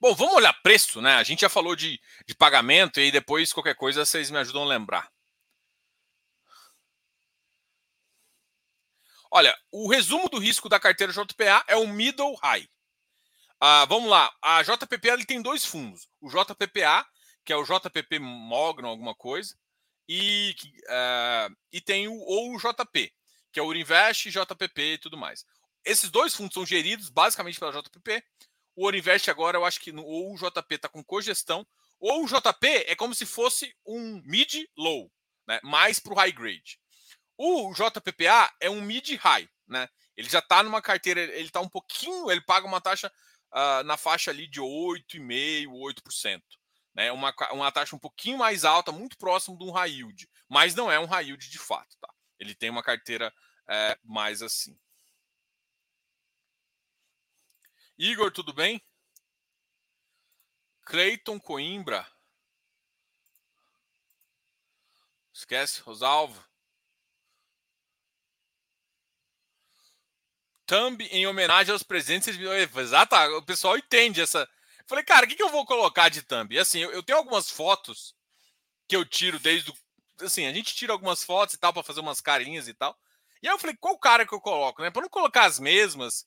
[0.00, 1.14] Bom, vamos olhar preço, né?
[1.16, 4.62] A gente já falou de, de pagamento e aí depois qualquer coisa vocês me ajudam
[4.62, 5.10] a lembrar.
[9.30, 12.68] Olha, o resumo do risco da carteira JPA é o middle high.
[13.60, 16.08] Ah, vamos lá, a JPPA ele tem dois fundos.
[16.20, 17.04] O JPPA,
[17.44, 19.58] que é o JPP Mogno, alguma coisa,
[20.08, 23.12] e, uh, e tem o, ou o JP,
[23.52, 25.44] que é o Urinvest, JPP e tudo mais.
[25.84, 28.22] Esses dois fundos são geridos basicamente pela JPP.
[28.78, 31.66] O Urinvest agora, eu acho que ou o JP está com cogestão,
[31.98, 35.10] ou o JP é como se fosse um mid-low,
[35.48, 35.58] né?
[35.64, 36.78] mais para o high grade.
[37.36, 39.88] O JPPA é um mid-high, né?
[40.16, 43.12] Ele já está numa carteira, ele está um pouquinho, ele paga uma taxa
[43.52, 46.40] uh, na faixa ali de 8,5%, 8%.
[46.94, 47.10] Né?
[47.10, 50.88] Uma, uma taxa um pouquinho mais alta, muito próximo de um high yield, mas não
[50.88, 52.14] é um high yield de fato, tá?
[52.38, 53.34] Ele tem uma carteira
[53.68, 54.78] é, mais assim.
[57.98, 58.80] Igor, tudo bem?
[60.84, 62.06] Cleiton Coimbra.
[65.32, 66.48] Esquece, Rosalvo.
[70.68, 72.38] thumb em homenagem aos presentes.
[72.76, 74.46] Exato, o pessoal entende essa.
[74.86, 76.56] falei, cara, o que, que eu vou colocar de thumb?
[76.58, 78.14] Assim, eu, eu tenho algumas fotos
[78.86, 79.70] que eu tiro desde.
[79.70, 79.74] O...
[80.20, 82.96] Assim, a gente tira algumas fotos e tal para fazer umas carinhas e tal.
[83.42, 84.90] E aí eu falei, qual cara que eu coloco, né?
[84.90, 86.26] Para não colocar as mesmas.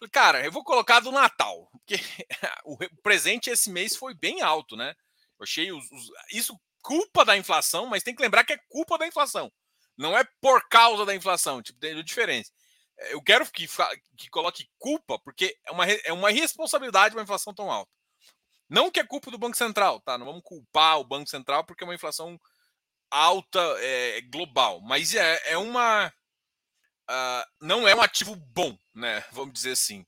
[0.00, 1.94] Falei, cara, eu vou colocar do Natal, porque
[2.64, 4.96] o presente esse mês foi bem alto, né?
[5.38, 8.98] Eu achei os, os, isso culpa da inflação, mas tem que lembrar que é culpa
[8.98, 9.52] da inflação.
[9.96, 12.50] Não é por causa da inflação, tipo, tem diferença
[13.08, 13.66] eu quero que,
[14.16, 17.90] que coloque culpa, porque é uma, é uma irresponsabilidade uma inflação tão alta.
[18.68, 20.18] Não que é culpa do Banco Central, tá?
[20.18, 22.38] Não vamos culpar o Banco Central porque é uma inflação
[23.10, 26.12] alta é, global, mas é, é uma.
[27.10, 29.24] Uh, não é um ativo bom, né?
[29.32, 30.06] Vamos dizer assim.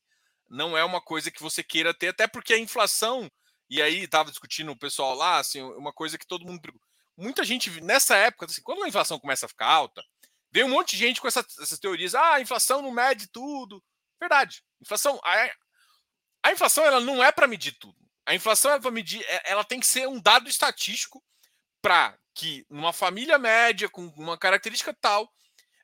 [0.48, 3.30] Não é uma coisa que você queira ter, até porque a inflação,
[3.68, 6.60] e aí estava discutindo o pessoal lá, assim, uma coisa que todo mundo.
[7.16, 10.02] Muita gente, nessa época, assim, quando a inflação começa a ficar alta,
[10.52, 12.14] Veio um monte de gente com essa, essas teorias.
[12.14, 13.82] Ah, a inflação não mede tudo.
[14.20, 14.62] Verdade.
[14.82, 15.18] Inflação.
[15.24, 15.50] A,
[16.44, 17.96] a inflação ela não é para medir tudo.
[18.26, 19.24] A inflação é para medir.
[19.24, 21.24] É, ela tem que ser um dado estatístico
[21.80, 25.32] para que numa família média com uma característica tal,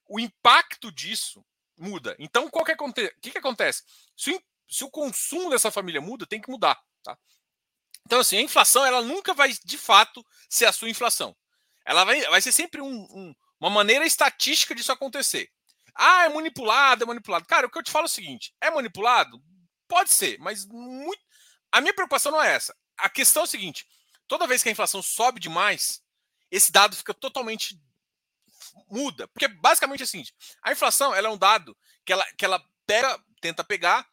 [0.08, 1.44] o impacto disso
[1.76, 2.16] muda.
[2.18, 3.82] Então, qual que, aconte que, que acontece?
[4.16, 6.80] Se o, se o consumo dessa família muda, tem que mudar.
[7.02, 7.16] Tá?
[8.06, 11.36] Então, assim, a inflação ela nunca vai de fato ser a sua inflação.
[11.84, 15.50] Ela vai, vai ser sempre um, um uma maneira estatística disso acontecer.
[15.94, 17.44] Ah, é manipulado, é manipulado.
[17.46, 19.42] Cara, o que eu te falo é o seguinte: é manipulado?
[19.88, 21.22] Pode ser, mas muito.
[21.72, 22.74] A minha preocupação não é essa.
[22.96, 23.86] A questão é o seguinte:
[24.26, 26.00] toda vez que a inflação sobe demais,
[26.50, 27.78] esse dado fica totalmente
[28.88, 29.26] muda.
[29.28, 32.62] Porque basicamente é o seguinte: a inflação ela é um dado que ela, que ela
[32.86, 34.06] pega, tenta pegar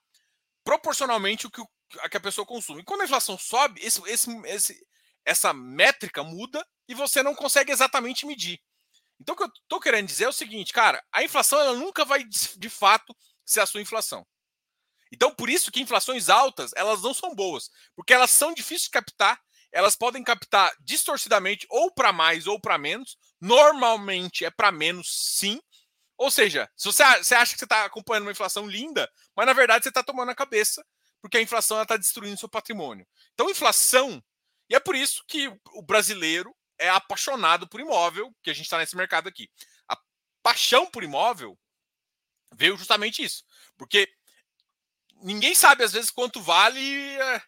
[0.64, 1.62] proporcionalmente o que,
[2.00, 2.82] a, que a pessoa consome.
[2.82, 4.88] E quando a inflação sobe, esse, esse, esse,
[5.24, 8.60] essa métrica muda e você não consegue exatamente medir.
[9.20, 12.04] Então, o que eu estou querendo dizer é o seguinte, cara, a inflação ela nunca
[12.04, 14.26] vai de fato ser a sua inflação.
[15.12, 18.90] Então, por isso que inflações altas, elas não são boas, porque elas são difíceis de
[18.90, 19.40] captar,
[19.72, 23.18] elas podem captar distorcidamente ou para mais ou para menos.
[23.40, 25.60] Normalmente é para menos, sim.
[26.18, 29.54] Ou seja, se você, você acha que você está acompanhando uma inflação linda, mas na
[29.54, 30.86] verdade você está tomando a cabeça,
[31.22, 33.06] porque a inflação está destruindo seu patrimônio.
[33.34, 34.24] Então, inflação,
[34.70, 38.78] e é por isso que o brasileiro é apaixonado por imóvel, que a gente está
[38.78, 39.50] nesse mercado aqui.
[39.88, 39.98] A
[40.42, 41.58] paixão por imóvel
[42.54, 43.44] veio justamente isso.
[43.78, 44.08] Porque
[45.22, 46.80] ninguém sabe, às vezes, quanto vale,
[47.18, 47.42] é,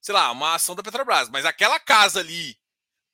[0.00, 2.58] sei lá, uma ação da Petrobras, mas aquela casa ali,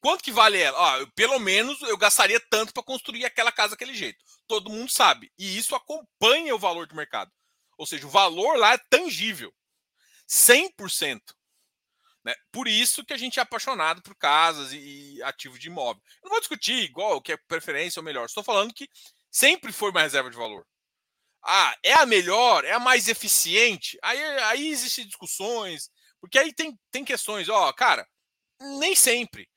[0.01, 0.79] quanto que vale ela?
[0.79, 4.19] Ó, eu, pelo menos eu gastaria tanto para construir aquela casa daquele jeito.
[4.47, 5.33] Todo mundo sabe.
[5.39, 7.31] E isso acompanha o valor do mercado.
[7.79, 9.53] Ou seja, o valor lá é tangível.
[10.29, 11.21] 100%.
[12.25, 12.35] Né?
[12.53, 16.03] Por isso que a gente é apaixonado por casas e, e ativos de imóvel.
[16.23, 18.27] Eu não vou discutir igual o que é preferência ou melhor.
[18.27, 18.89] Estou falando que
[19.31, 20.67] sempre foi uma reserva de valor.
[21.43, 23.99] Ah, é a melhor, é a mais eficiente.
[24.03, 28.07] Aí, aí existem discussões, porque aí tem, tem questões, ó, cara,
[28.79, 29.49] nem sempre.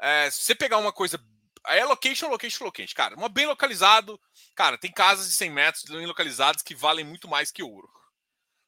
[0.00, 1.18] É, se você pegar uma coisa.
[1.66, 2.94] É location, location, location.
[2.94, 4.20] Cara, uma bem localizado.
[4.54, 7.88] Cara, tem casas de 100 metros bem localizadas que valem muito mais que ouro.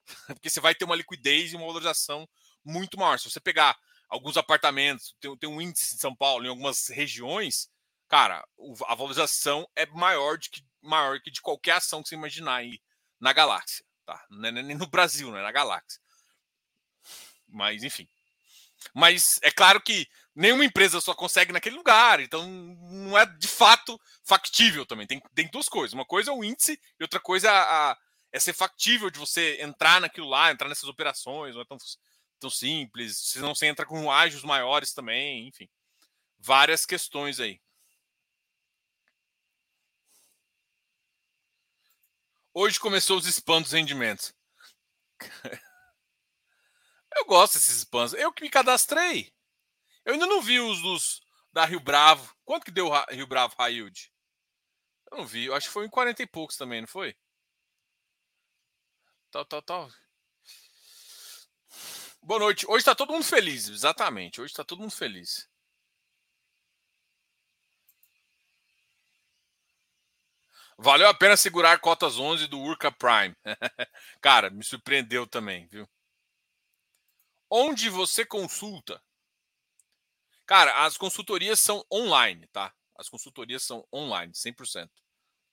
[0.28, 2.26] Porque você vai ter uma liquidez e uma valorização
[2.64, 3.18] muito maior.
[3.18, 3.76] Se você pegar
[4.08, 7.68] alguns apartamentos, tem, tem um índice em São Paulo, em algumas regiões,
[8.08, 8.42] cara,
[8.86, 12.80] a valorização é maior, de que, maior que de qualquer ação que você imaginar aí
[13.20, 13.84] na galáxia.
[14.04, 14.24] Tá?
[14.30, 15.42] É nem no Brasil, né?
[15.42, 16.00] Na galáxia.
[17.48, 18.08] Mas, enfim.
[18.94, 23.98] Mas é claro que nenhuma empresa só consegue naquele lugar, então não é de fato
[24.22, 25.06] factível também.
[25.06, 25.94] Tem, tem duas coisas.
[25.94, 27.98] Uma coisa é o índice e outra coisa é, a,
[28.32, 31.78] é ser factível de você entrar naquilo lá, entrar nessas operações, não é tão
[32.38, 35.68] tão simples, se não você entra com ágios maiores também, enfim.
[36.38, 37.60] Várias questões aí.
[42.52, 44.34] Hoje começou os spams dos rendimentos.
[47.16, 48.12] Eu gosto desses spams.
[48.12, 49.32] Eu que me cadastrei.
[50.06, 51.20] Eu ainda não vi os dos
[51.52, 52.32] da Rio Bravo.
[52.44, 54.12] Quanto que deu Rio Bravo Yield?
[55.10, 55.46] Eu não vi.
[55.46, 57.16] Eu acho que foi em 40 e poucos também, não foi?
[59.32, 59.90] Tal, tal, tal.
[62.22, 62.64] Boa noite.
[62.68, 64.40] Hoje está todo mundo feliz, exatamente.
[64.40, 65.48] Hoje está todo mundo feliz.
[70.78, 73.34] Valeu a pena segurar cotas 11 do Urca Prime.
[74.20, 75.88] Cara, me surpreendeu também, viu?
[77.50, 79.02] Onde você consulta?
[80.46, 82.72] Cara, as consultorias são online, tá?
[82.96, 84.88] As consultorias são online, 100%.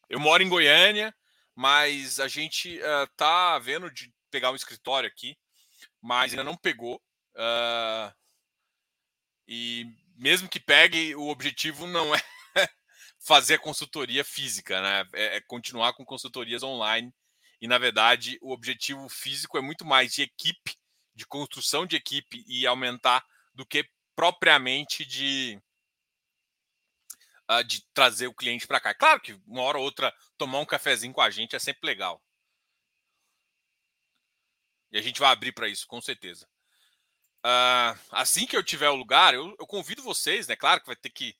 [0.09, 1.13] Eu moro em Goiânia,
[1.55, 5.37] mas a gente uh, tá vendo de pegar um escritório aqui
[6.03, 7.01] mas ainda não pegou.
[7.35, 8.13] Uh,
[9.47, 12.21] e mesmo que pegue, o objetivo não é
[13.19, 15.07] fazer a consultoria física, né?
[15.13, 17.13] É, é, continuar com consultorias online.
[17.61, 20.75] E, na verdade, o objetivo físico é muito mais de equipe,
[21.15, 25.61] de construção de equipe e aumentar do que propriamente de,
[27.49, 28.93] uh, de trazer o cliente para cá.
[28.93, 32.21] Claro que uma hora ou outra tomar um cafezinho com a gente é sempre legal.
[34.91, 36.47] E a gente vai abrir para isso, com certeza.
[37.45, 40.55] Uh, assim que eu tiver o lugar, eu, eu, convido vocês, né?
[40.55, 41.35] Claro que vai ter que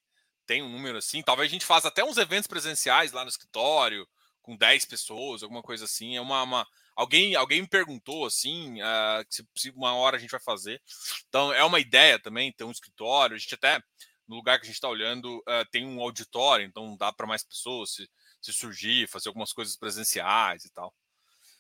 [0.46, 1.22] ter um número assim.
[1.22, 4.08] Talvez a gente faça até uns eventos presenciais lá no escritório,
[4.42, 6.18] com 10 pessoas, alguma coisa assim.
[6.18, 6.44] É uma.
[6.44, 6.68] uma...
[6.96, 10.82] Alguém, alguém me perguntou assim, uh, se, se, uma hora a gente vai fazer.
[11.28, 13.36] Então, é uma ideia também ter um escritório.
[13.36, 13.82] A gente até,
[14.28, 17.44] no lugar que a gente está olhando, uh, tem um auditório, então dá para mais
[17.44, 18.10] pessoas se,
[18.42, 20.94] se surgir, fazer algumas coisas presenciais e tal.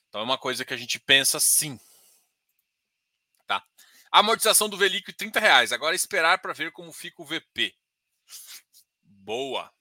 [0.09, 1.79] Então é uma coisa que a gente pensa sim.
[3.47, 3.63] Tá?
[4.11, 5.71] Amortização do Velic 30 reais.
[5.71, 7.73] Agora esperar para ver como fica o VP.
[9.01, 9.73] Boa.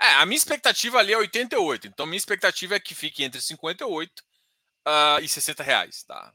[0.00, 1.88] É, a minha expectativa ali é 88.
[1.88, 4.24] Então minha expectativa é que fique entre 58 uh,
[4.86, 6.04] ah, e 60 reais.
[6.04, 6.32] Tá?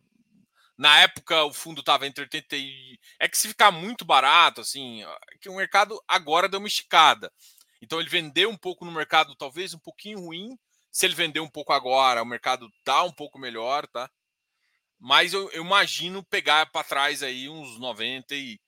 [0.77, 2.99] Na época o fundo estava entre 80 e.
[3.19, 7.31] É que se ficar muito barato, assim, é que o mercado agora deu uma esticada.
[7.81, 10.57] Então ele vendeu um pouco no mercado, talvez um pouquinho ruim,
[10.91, 14.09] se ele vender um pouco agora, o mercado tá um pouco melhor, tá?
[14.99, 18.59] Mas eu, eu imagino pegar para trás aí uns 90 e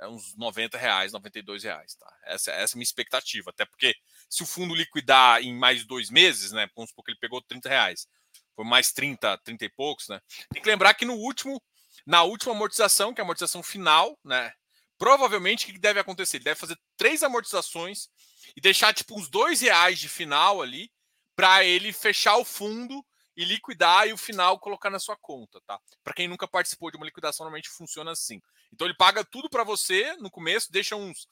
[0.00, 2.06] é, uns 90 reais, 92 reais, tá?
[2.24, 3.50] Essa, essa é a minha expectativa.
[3.50, 3.94] Até porque
[4.30, 6.70] se o fundo liquidar em mais dois meses, né?
[6.74, 8.06] Vamos supor que ele pegou 30 reais,
[8.54, 10.20] foi mais 30, 30 e poucos, né?
[10.52, 11.60] Tem que lembrar que no último,
[12.06, 14.52] na última amortização, que é a amortização final, né?
[14.96, 16.36] Provavelmente o que deve acontecer?
[16.36, 18.08] Ele deve fazer três amortizações
[18.56, 20.90] e deixar tipo uns dois reais de final ali
[21.34, 23.04] para ele fechar o fundo
[23.36, 25.80] e liquidar e o final colocar na sua conta, tá?
[26.04, 28.40] Para quem nunca participou de uma liquidação, normalmente funciona assim.
[28.72, 31.26] Então ele paga tudo para você no começo, deixa uns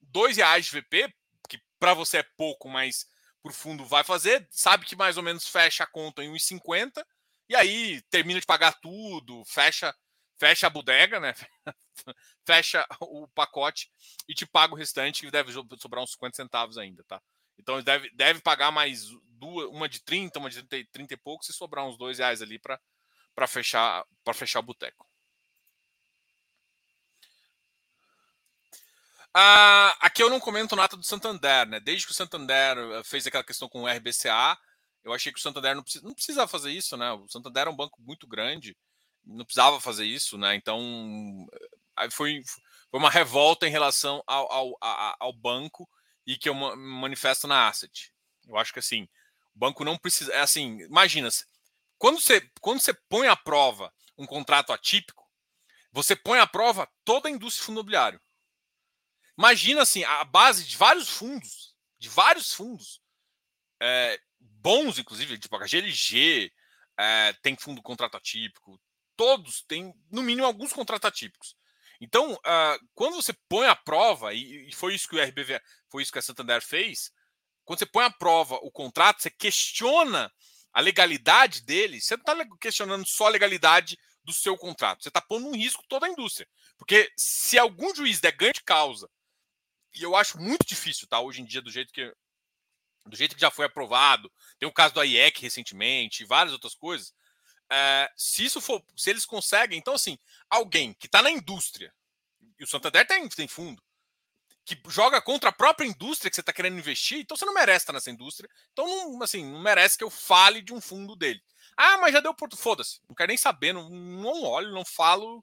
[0.00, 1.12] dois reais de VP,
[1.48, 3.06] que para você é pouco, mas
[3.42, 7.04] por fundo vai fazer, sabe que mais ou menos fecha a conta em 1,50
[7.48, 9.94] e aí termina de pagar tudo, fecha
[10.38, 11.34] fecha a bodega, né?
[12.46, 13.90] fecha o pacote
[14.28, 17.20] e te paga o restante, que deve sobrar uns 50 centavos ainda, tá?
[17.58, 21.48] Então deve, deve pagar mais duas, uma de 30, uma de 30, 30 e poucos,
[21.48, 25.07] e sobrar uns dois reais ali para fechar, fechar o boteco.
[29.34, 31.80] Ah, aqui eu não comento nada do Santander, né?
[31.80, 34.58] Desde que o Santander eh, fez aquela questão com o RBCA,
[35.04, 37.12] eu achei que o Santander não, não precisava fazer isso, né?
[37.12, 38.76] O Santander é um banco muito grande,
[39.24, 40.54] não precisava fazer isso, né?
[40.54, 41.46] Então,
[41.98, 42.42] eh, foi,
[42.90, 44.78] foi uma revolta em relação ao, ao,
[45.20, 45.88] ao banco
[46.26, 48.12] e que eu manifesto na asset.
[48.46, 49.04] Eu acho que assim,
[49.54, 50.32] o banco não precisa.
[50.32, 51.28] É assim, imagina,
[51.98, 55.24] quando você, quando você põe à prova um contrato atípico,
[55.92, 58.20] você põe à prova toda a indústria fundo imobiliário.
[59.38, 63.00] Imagina assim, a base de vários fundos, de vários fundos,
[63.80, 66.52] é, bons, inclusive, tipo a GLG,
[66.98, 68.80] é, tem fundo contrato atípico,
[69.16, 71.56] todos têm, no mínimo, alguns contratos atípicos.
[72.00, 76.02] Então, uh, quando você põe à prova, e, e, foi isso que o RBV, foi
[76.02, 77.12] isso que a Santander fez,
[77.64, 80.32] quando você põe à prova o contrato, você questiona
[80.72, 85.20] a legalidade dele, você não está questionando só a legalidade do seu contrato, você está
[85.20, 86.48] pondo em risco toda a indústria.
[86.76, 89.08] Porque se algum juiz der ganho de causa,
[89.94, 91.20] e eu acho muito difícil, tá?
[91.20, 92.12] Hoje em dia, do jeito que
[93.06, 96.74] do jeito que já foi aprovado, tem o caso do IEC recentemente, e várias outras
[96.74, 97.14] coisas.
[97.70, 101.94] É, se isso for, se eles conseguem, então assim, alguém que está na indústria,
[102.58, 103.82] e o Santander tem, tem fundo,
[104.68, 107.84] que joga contra a própria indústria que você está querendo investir, então você não merece
[107.84, 108.50] estar nessa indústria.
[108.72, 111.42] Então, não, assim, não merece que eu fale de um fundo dele.
[111.74, 112.56] Ah, mas já deu porto.
[112.56, 113.00] Foda-se.
[113.08, 115.42] Não quero nem saber, não, não olho, não falo.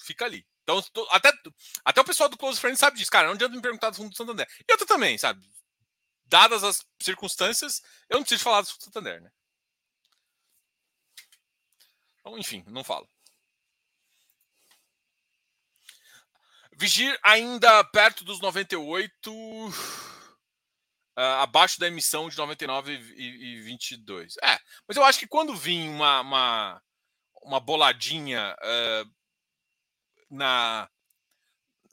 [0.00, 0.44] Fica ali.
[0.64, 1.30] Então, tô, até,
[1.84, 3.10] até o pessoal do Close Friends sabe disso.
[3.10, 4.48] Cara, não adianta me perguntar do fundo do Santander.
[4.66, 5.46] E eu também, sabe?
[6.24, 9.30] Dadas as circunstâncias, eu não preciso falar do Santander, né?
[12.18, 13.06] Então, enfim, não falo.
[16.72, 19.72] Vigir ainda perto dos 98, uh,
[21.14, 24.36] ah, abaixo da emissão de 99 e, e 22.
[24.42, 26.82] É, mas eu acho que quando vir uma, uma,
[27.42, 29.14] uma boladinha uh,
[30.34, 30.88] na,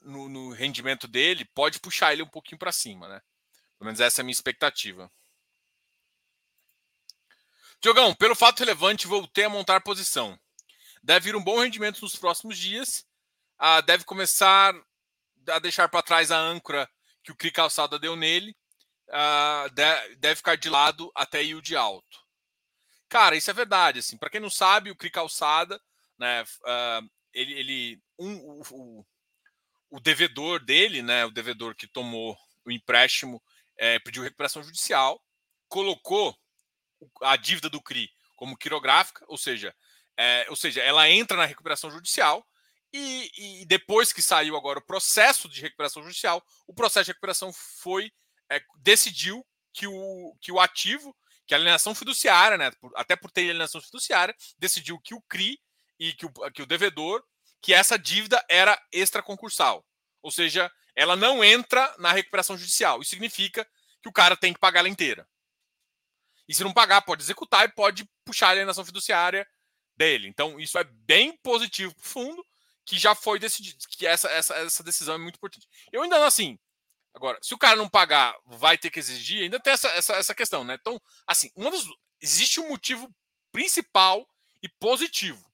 [0.02, 3.22] no, no, rendimento dele, pode puxar ele um pouquinho para cima, né?
[3.78, 5.10] Pelo menos essa é a minha expectativa.
[7.80, 10.38] Diogão, pelo fato relevante, voltei a montar posição.
[11.02, 13.04] Deve vir um bom rendimento nos próximos dias.
[13.58, 14.74] Ah, deve começar
[15.48, 16.88] a deixar para trás a âncora
[17.24, 18.56] que o CRI Calçada deu nele.
[19.10, 19.66] Ah,
[20.18, 22.20] deve ficar de lado até yield alto.
[23.08, 23.98] Cara, isso é verdade.
[23.98, 25.80] Assim, para quem não sabe, o CRI Calçada,
[26.16, 27.00] né, ah,
[27.32, 29.06] ele, ele um, o,
[29.90, 33.42] o, devedor dele, né, o devedor que tomou o empréstimo,
[33.76, 35.22] é, pediu recuperação judicial,
[35.68, 36.36] colocou
[37.22, 39.74] a dívida do CRI como quirográfica, ou seja,
[40.16, 42.46] é, ou seja, ela entra na recuperação judicial
[42.92, 43.30] e,
[43.62, 48.12] e, depois que saiu agora o processo de recuperação judicial, o processo de recuperação foi
[48.50, 51.16] é, decidiu que o, que o ativo,
[51.46, 55.58] que a alienação fiduciária, né, por, até por ter alienação fiduciária, decidiu que o CRI
[56.02, 57.22] e que o, que o devedor,
[57.60, 59.86] que essa dívida era extraconcursal.
[60.20, 63.00] Ou seja, ela não entra na recuperação judicial.
[63.00, 63.64] Isso significa
[64.02, 65.28] que o cara tem que pagar ela inteira.
[66.48, 69.46] E se não pagar, pode executar e pode puxar a alienação fiduciária
[69.96, 70.26] dele.
[70.26, 72.46] Então, isso é bem positivo para o fundo,
[72.84, 75.68] que já foi decidido, que essa, essa, essa decisão é muito importante.
[75.92, 76.58] Eu ainda não, assim,
[77.14, 80.34] agora, se o cara não pagar, vai ter que exigir, ainda tem essa, essa, essa
[80.34, 80.76] questão, né?
[80.80, 81.48] Então, assim,
[82.20, 83.08] existe um motivo
[83.52, 84.28] principal
[84.60, 85.51] e positivo.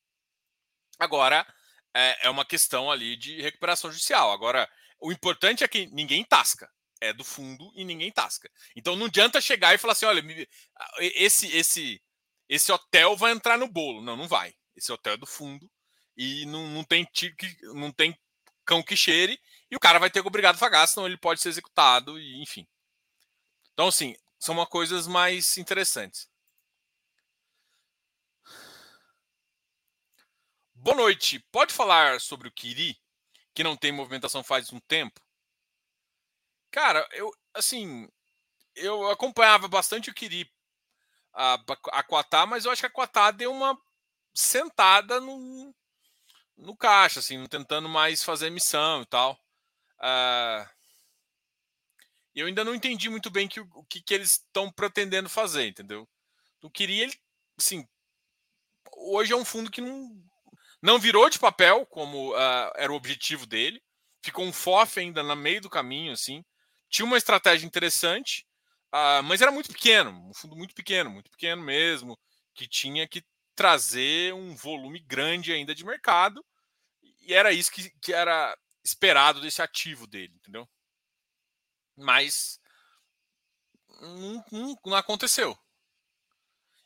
[0.98, 1.46] Agora,
[1.94, 4.32] é, é uma questão ali de recuperação judicial.
[4.32, 4.68] Agora,
[5.00, 6.68] o importante é que ninguém tasca
[7.00, 8.50] é do fundo e ninguém tasca.
[8.74, 10.22] Então não adianta chegar e falar assim, olha,
[10.98, 12.02] esse esse
[12.48, 14.02] esse hotel vai entrar no bolo.
[14.02, 14.54] Não, não vai.
[14.76, 15.70] Esse hotel é do fundo
[16.16, 17.34] e não, não tem que
[17.74, 18.18] não tem
[18.64, 19.40] cão que cheire
[19.70, 22.42] e o cara vai ter que obrigado a pagar, senão ele pode ser executado e
[22.42, 22.66] enfim.
[23.72, 26.28] Então assim, são uma coisas mais interessantes.
[30.80, 31.40] Boa noite.
[31.50, 32.96] Pode falar sobre o Kiri,
[33.52, 35.20] que não tem movimentação faz um tempo?
[36.70, 38.08] Cara, eu assim,
[38.76, 40.48] eu acompanhava bastante o Kiri
[41.34, 41.58] a,
[41.92, 43.76] a Quatá, mas eu acho que a Quatá deu uma
[44.32, 45.74] sentada no,
[46.56, 49.32] no caixa, assim, tentando mais fazer missão e tal.
[49.98, 50.68] Uh,
[52.36, 56.08] eu ainda não entendi muito bem que, o que, que eles estão pretendendo fazer, entendeu?
[56.62, 57.20] Eu queria ele,
[57.58, 57.86] assim,
[58.96, 60.27] hoje é um fundo que não,
[60.80, 63.82] não virou de papel, como uh, era o objetivo dele.
[64.22, 66.44] Ficou um FOF ainda no meio do caminho, assim.
[66.88, 68.46] Tinha uma estratégia interessante,
[68.94, 72.18] uh, mas era muito pequeno, um fundo muito pequeno, muito pequeno mesmo,
[72.54, 73.24] que tinha que
[73.54, 76.44] trazer um volume grande ainda de mercado.
[77.22, 80.68] E era isso que, que era esperado desse ativo dele, entendeu?
[81.96, 82.60] Mas
[84.00, 85.58] não, não, não aconteceu.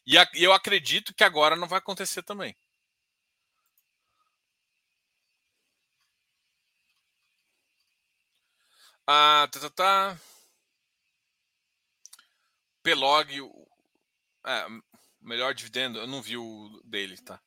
[0.04, 2.56] E eu acredito que agora não vai acontecer também.
[9.06, 10.20] Ah, tá, tá, tá.
[12.82, 13.30] Pelog,
[14.46, 14.66] é,
[15.20, 17.40] melhor dividendo, eu não vi o dele, tá?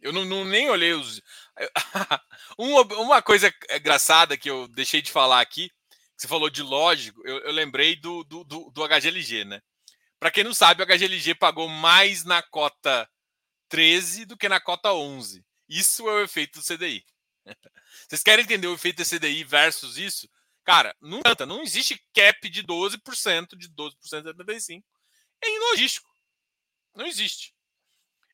[0.00, 1.20] Eu não, não nem olhei os.
[2.58, 5.70] uma, uma coisa engraçada que eu deixei de falar aqui,
[6.16, 9.62] você falou de lógico, eu, eu lembrei do, do, do, do HGLG, né?
[10.18, 13.08] Para quem não sabe, o HGLG pagou mais na cota
[13.68, 15.44] 13 do que na cota 11.
[15.68, 17.04] Isso é o efeito do CDI.
[18.08, 20.28] Vocês querem entender o efeito CDI versus isso?
[20.64, 24.84] Cara, não adianta, não existe cap de 12%, de 12% de 75%.
[25.44, 26.08] É logístico.
[26.94, 27.54] Não existe.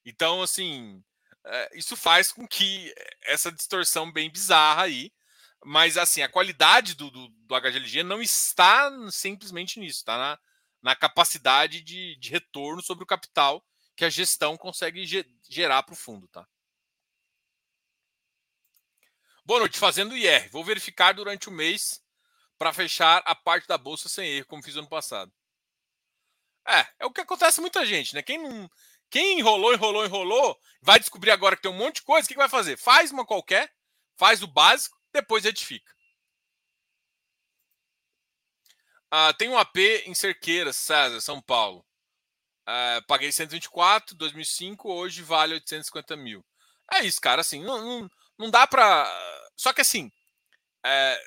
[0.04, 1.02] Então, assim,
[1.44, 2.92] é, isso faz com que
[3.22, 5.10] essa distorção bem bizarra aí,
[5.64, 10.38] mas assim, a qualidade do, do, do HGLG não está simplesmente nisso, está na,
[10.82, 13.64] na capacidade de, de retorno sobre o capital
[13.96, 15.04] que a gestão consegue
[15.48, 16.46] gerar para o fundo, tá?
[19.48, 20.50] Boa noite, fazendo IR.
[20.50, 22.04] Vou verificar durante o mês
[22.58, 25.32] para fechar a parte da bolsa sem erro, como fiz ano passado.
[26.66, 28.20] É, é o que acontece muita gente, né?
[28.20, 28.70] Quem não,
[29.08, 32.34] quem enrolou, enrolou, enrolou, vai descobrir agora que tem um monte de coisa, o que,
[32.34, 32.76] que vai fazer?
[32.76, 33.72] Faz uma qualquer,
[34.18, 35.94] faz o básico, depois edifica.
[39.10, 41.82] Ah, tem um AP em Cerqueira, César, São Paulo.
[42.66, 46.44] Ah, paguei 124, 2005, hoje vale 850 mil.
[46.92, 47.40] É isso, cara.
[47.40, 49.06] Assim, não, não, não dá para.
[49.56, 50.10] Só que assim,
[50.84, 51.20] é...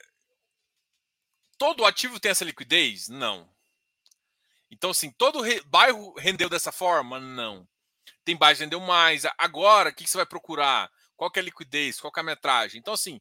[1.58, 3.10] todo ativo tem essa liquidez?
[3.10, 3.50] Não.
[4.70, 5.62] Então, assim, todo re...
[5.66, 7.20] bairro rendeu dessa forma?
[7.20, 7.68] Não.
[8.24, 9.24] Tem bairro que rendeu mais.
[9.38, 10.90] Agora, o que você vai procurar?
[11.18, 12.00] Qual é a liquidez?
[12.00, 12.80] Qual é a metragem?
[12.80, 13.20] Então, assim,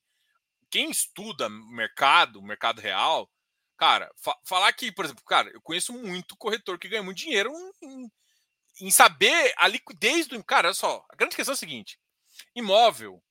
[0.70, 3.28] quem estuda mercado, mercado real,
[3.80, 7.50] Cara, fa falar que, por exemplo, cara, eu conheço muito corretor que ganha muito dinheiro
[7.80, 8.12] em,
[8.82, 10.44] em saber a liquidez do.
[10.44, 11.98] Cara, olha só, a grande questão é a seguinte:
[12.54, 13.22] imóvel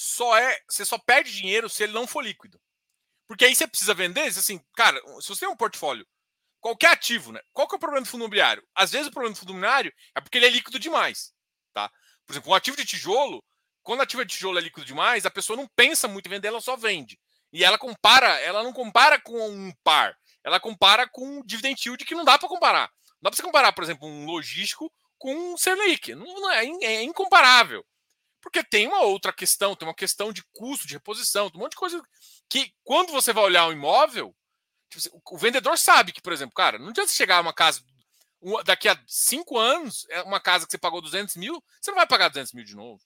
[0.00, 0.60] só é.
[0.68, 2.60] Você só perde dinheiro se ele não for líquido.
[3.26, 6.06] Porque aí você precisa vender, assim, cara, se você tem um portfólio,
[6.60, 7.40] qualquer ativo, né?
[7.52, 8.62] Qual que é o problema do fundo imobiliário?
[8.76, 11.32] Às vezes o problema do fundo imobiliário é porque ele é líquido demais,
[11.74, 11.90] tá?
[12.24, 13.42] Por exemplo, um ativo de tijolo,
[13.82, 16.48] quando o ativo de tijolo é líquido demais, a pessoa não pensa muito em vender,
[16.48, 17.18] ela só vende.
[17.52, 22.04] E ela compara, ela não compara com um par, ela compara com um dividend yield
[22.04, 22.88] que não dá para comparar.
[23.14, 25.54] Não dá para você comparar, por exemplo, um logístico com um.
[26.16, 27.84] Não, não é, é, incomparável.
[28.48, 31.76] Porque tem uma outra questão, tem uma questão de custo de reposição, um monte de
[31.76, 32.02] coisa
[32.48, 34.34] que, quando você vai olhar um imóvel,
[34.88, 37.84] tipo, assim, o vendedor sabe que, por exemplo, cara, não adianta chegar a uma casa
[38.64, 42.06] daqui a cinco anos, é uma casa que você pagou 200 mil, você não vai
[42.06, 43.02] pagar 200 mil de novo.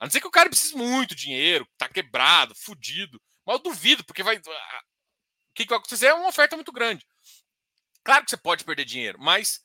[0.00, 3.22] A não ser que o cara precise muito dinheiro, tá quebrado, fudido.
[3.46, 4.36] Mas eu duvido, porque vai.
[4.36, 4.42] O
[5.54, 7.06] que, vai acontecer é uma oferta muito grande.
[8.02, 9.60] Claro que você pode perder dinheiro, mas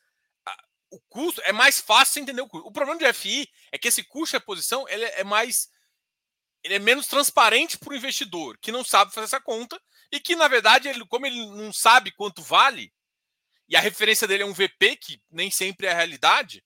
[0.91, 2.67] o custo é mais fácil entender o custo.
[2.67, 5.69] O problema do FI é que esse custo de reposição ele é mais.
[6.63, 9.81] Ele é menos transparente para o investidor, que não sabe fazer essa conta,
[10.11, 12.93] e que, na verdade, ele, como ele não sabe quanto vale,
[13.67, 16.63] e a referência dele é um VP, que nem sempre é a realidade,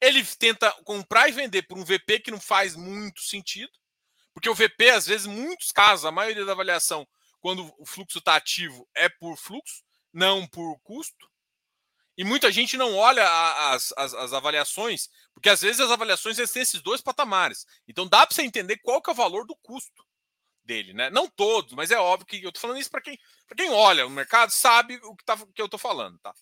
[0.00, 3.72] ele tenta comprar e vender por um VP que não faz muito sentido,
[4.32, 7.06] porque o VP, às vezes, em muitos casos, a maioria da avaliação,
[7.40, 11.28] quando o fluxo está ativo, é por fluxo, não por custo.
[12.16, 13.26] E muita gente não olha
[13.72, 17.66] as, as, as avaliações, porque às vezes as avaliações têm esses dois patamares.
[17.88, 20.06] Então dá para você entender qual que é o valor do custo
[20.64, 21.10] dele, né?
[21.10, 23.18] Não todos, mas é óbvio que eu estou falando isso para quem,
[23.56, 26.32] quem olha o mercado, sabe o que, tá, que eu estou falando, tá?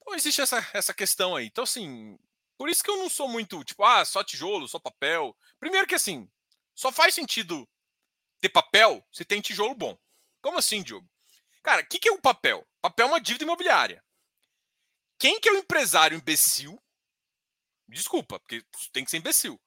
[0.00, 1.46] Então existe essa, essa questão aí.
[1.46, 2.18] Então, assim,
[2.56, 5.36] por isso que eu não sou muito, tipo, ah, só tijolo, só papel.
[5.58, 6.28] Primeiro que assim,
[6.74, 7.68] só faz sentido
[8.40, 9.98] ter papel se tem tijolo bom.
[10.40, 11.08] Como assim, Diogo?
[11.62, 12.66] Cara, o que, que é o papel?
[12.80, 14.02] Papel é uma dívida imobiliária.
[15.18, 16.80] Quem que é o empresário imbecil?
[17.88, 19.60] Desculpa, porque tem que ser imbecil.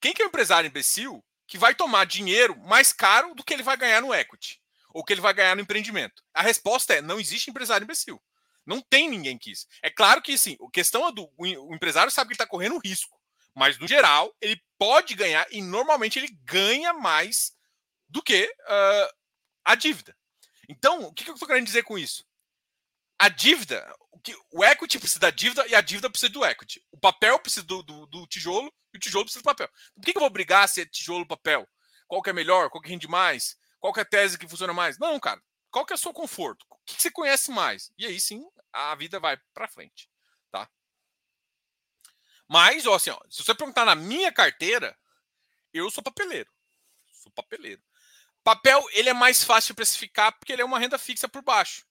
[0.00, 3.62] Quem que é o empresário imbecil que vai tomar dinheiro mais caro do que ele
[3.62, 4.62] vai ganhar no equity?
[4.94, 6.22] ou que ele vai ganhar no empreendimento?
[6.32, 8.22] A resposta é: não existe empresário imbecil.
[8.64, 9.66] Não tem ninguém que isso.
[9.82, 13.18] É claro que sim, a questão é do o empresário sabe que está correndo risco,
[13.54, 17.52] mas no geral ele pode ganhar e normalmente ele ganha mais
[18.08, 19.14] do que uh,
[19.64, 20.16] a dívida.
[20.68, 22.24] Então, o que, que eu estou querendo dizer com isso?
[23.22, 26.84] A dívida, o, que, o equity precisa da dívida e a dívida precisa do equity.
[26.90, 29.68] O papel precisa do, do, do tijolo e o tijolo precisa do papel.
[29.94, 31.64] Por que, que eu vou brigar se é tijolo papel?
[32.08, 32.68] Qual que é melhor?
[32.68, 33.56] Qual que rende mais?
[33.78, 34.98] Qual que é a tese que funciona mais?
[34.98, 35.40] Não, cara.
[35.70, 36.66] Qual que é o seu conforto?
[36.68, 37.92] O que, que você conhece mais?
[37.96, 40.10] E aí sim, a vida vai para frente,
[40.50, 40.68] tá?
[42.48, 44.98] Mas, ó, assim, ó, se você perguntar na minha carteira,
[45.72, 46.50] eu sou papeleiro.
[47.12, 47.80] Sou papeleiro.
[48.42, 51.86] Papel, ele é mais fácil de precificar porque ele é uma renda fixa por baixo.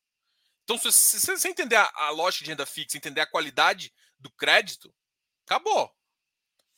[0.64, 4.94] Então, se você entender a, a lógica de renda fixa, entender a qualidade do crédito,
[5.46, 5.94] acabou.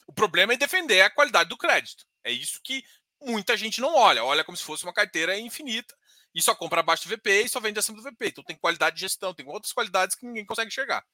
[0.07, 2.05] O problema é defender a qualidade do crédito.
[2.23, 2.83] É isso que
[3.21, 4.23] muita gente não olha.
[4.23, 5.95] Olha como se fosse uma carteira infinita
[6.33, 8.27] e só compra abaixo do VP e só vende acima do VP.
[8.27, 11.05] Então tem qualidade de gestão, tem outras qualidades que ninguém consegue enxergar.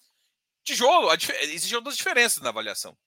[0.64, 1.12] Tijolo,
[1.42, 2.98] existem outras diferenças na avaliação.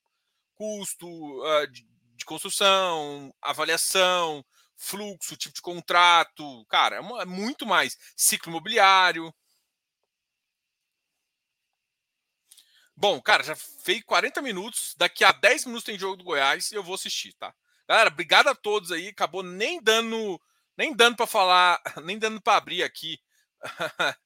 [0.55, 1.87] Custo uh, de,
[2.17, 4.45] de, construção, avaliação,
[4.77, 6.65] fluxo, tipo de contrato.
[6.67, 7.97] Cara, é, é muito mais.
[8.17, 9.33] Ciclo imobiliário.
[13.03, 14.95] Bom, cara, já fez 40 minutos.
[14.97, 17.53] Daqui a 10 minutos tem jogo do Goiás e eu vou assistir, tá?
[17.89, 19.09] Galera, obrigado a todos aí.
[19.09, 20.41] Acabou nem dando
[20.79, 23.19] nem dando para falar, nem dando para abrir aqui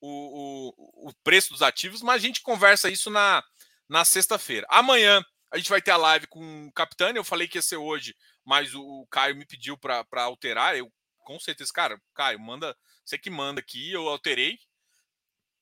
[0.00, 3.44] o, o, o, preço dos ativos, mas a gente conversa isso na,
[3.86, 4.66] na sexta-feira.
[4.70, 7.20] Amanhã a gente vai ter a live com o Capitânio.
[7.20, 10.78] Eu falei que ia ser hoje, mas o, o Caio me pediu para alterar.
[10.78, 14.58] Eu com certeza, cara, Caio, manda, você que manda aqui, eu alterei.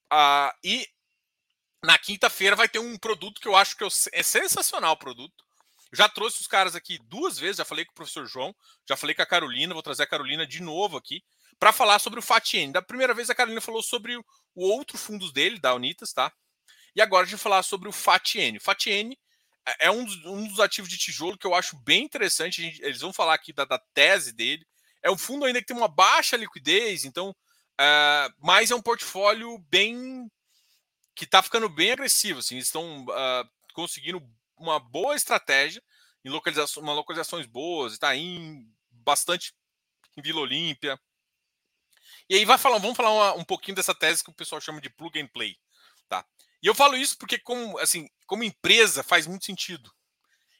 [0.09, 0.87] Ah, e
[1.85, 5.45] na quinta-feira vai ter um produto que eu acho que é sensacional o produto.
[5.93, 8.55] Já trouxe os caras aqui duas vezes, já falei com o professor João,
[8.87, 11.23] já falei com a Carolina, vou trazer a Carolina de novo aqui
[11.59, 12.73] para falar sobre o FATN.
[12.73, 14.25] Da primeira vez a Carolina falou sobre o
[14.55, 16.33] outro fundos dele, da Unitas, tá?
[16.95, 18.57] E agora a gente falar sobre o FATN.
[18.59, 19.17] O FATN
[19.67, 22.63] é, é um dos, um dos ativos de tijolo que eu acho bem interessante.
[22.63, 24.67] Gente, eles vão falar aqui da, da, tese dele.
[25.03, 29.59] É um fundo ainda que tem uma baixa liquidez, então, uh, mas é um portfólio
[29.71, 30.29] bem
[31.19, 32.39] que está ficando bem agressivo.
[32.39, 34.25] Assim, estão uh, conseguindo
[34.57, 35.83] uma boa estratégia
[36.25, 39.53] em localização, uma localizações boas, está em bastante
[40.17, 40.99] em Vila Olímpia.
[42.31, 44.81] E aí vai falar, vamos falar uma, um pouquinho dessa tese que o pessoal chama
[44.81, 45.57] de plug and play,
[46.09, 46.25] tá?
[46.63, 49.93] E eu falo isso porque como assim, como empresa faz muito sentido.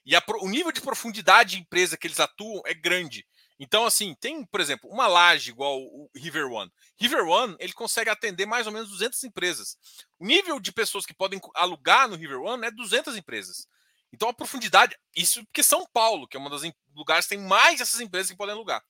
[0.05, 3.25] E a, o nível de profundidade de empresa que eles atuam é grande.
[3.59, 6.71] Então, assim, tem, por exemplo, uma laje igual o River One.
[6.97, 9.77] River One, ele consegue atender mais ou menos 200 empresas.
[10.19, 13.67] O nível de pessoas que podem alugar no River One é 200 empresas.
[14.13, 16.63] Então a profundidade, isso porque São Paulo, que é um dos
[16.95, 18.83] lugares que tem mais essas empresas que podem alugar.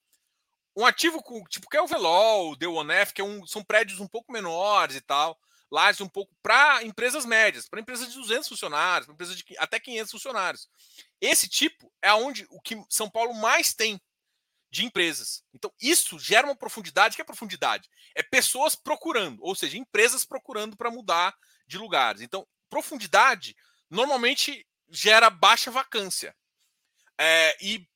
[0.76, 3.44] Um ativo com, tipo que é o Velol, o The One F, que é um,
[3.46, 5.36] são prédios um pouco menores e tal,
[5.70, 9.80] lares um pouco para empresas médias, para empresas de 200 funcionários, para empresas de até
[9.80, 10.68] 500 funcionários.
[11.20, 14.00] Esse tipo é onde o que São Paulo mais tem
[14.70, 15.42] de empresas.
[15.54, 17.16] Então, isso gera uma profundidade.
[17.16, 17.88] que é profundidade?
[18.14, 21.34] É pessoas procurando, ou seja, empresas procurando para mudar
[21.66, 22.20] de lugares.
[22.20, 23.56] Então, profundidade
[23.90, 26.34] normalmente gera baixa vacância.
[27.18, 27.86] É, e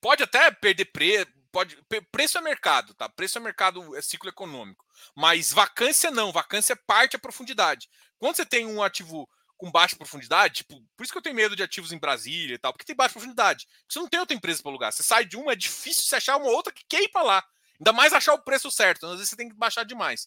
[0.00, 1.76] pode até perder preço, pode,
[2.10, 3.08] preço é mercado, tá?
[3.08, 4.84] Preço é mercado, é ciclo econômico.
[5.14, 7.88] Mas vacância não, vacância parte a profundidade.
[8.18, 9.28] Quando você tem um ativo
[9.60, 12.58] com baixa profundidade, tipo, por isso que eu tenho medo de ativos em Brasília e
[12.58, 13.68] tal, porque tem baixa profundidade.
[13.86, 14.90] Você não tem outra empresa para alugar.
[14.90, 17.44] Você sai de uma, é difícil você achar uma outra que quer ir para lá.
[17.78, 19.04] Ainda mais achar o preço certo.
[19.04, 20.26] Às vezes você tem que baixar demais.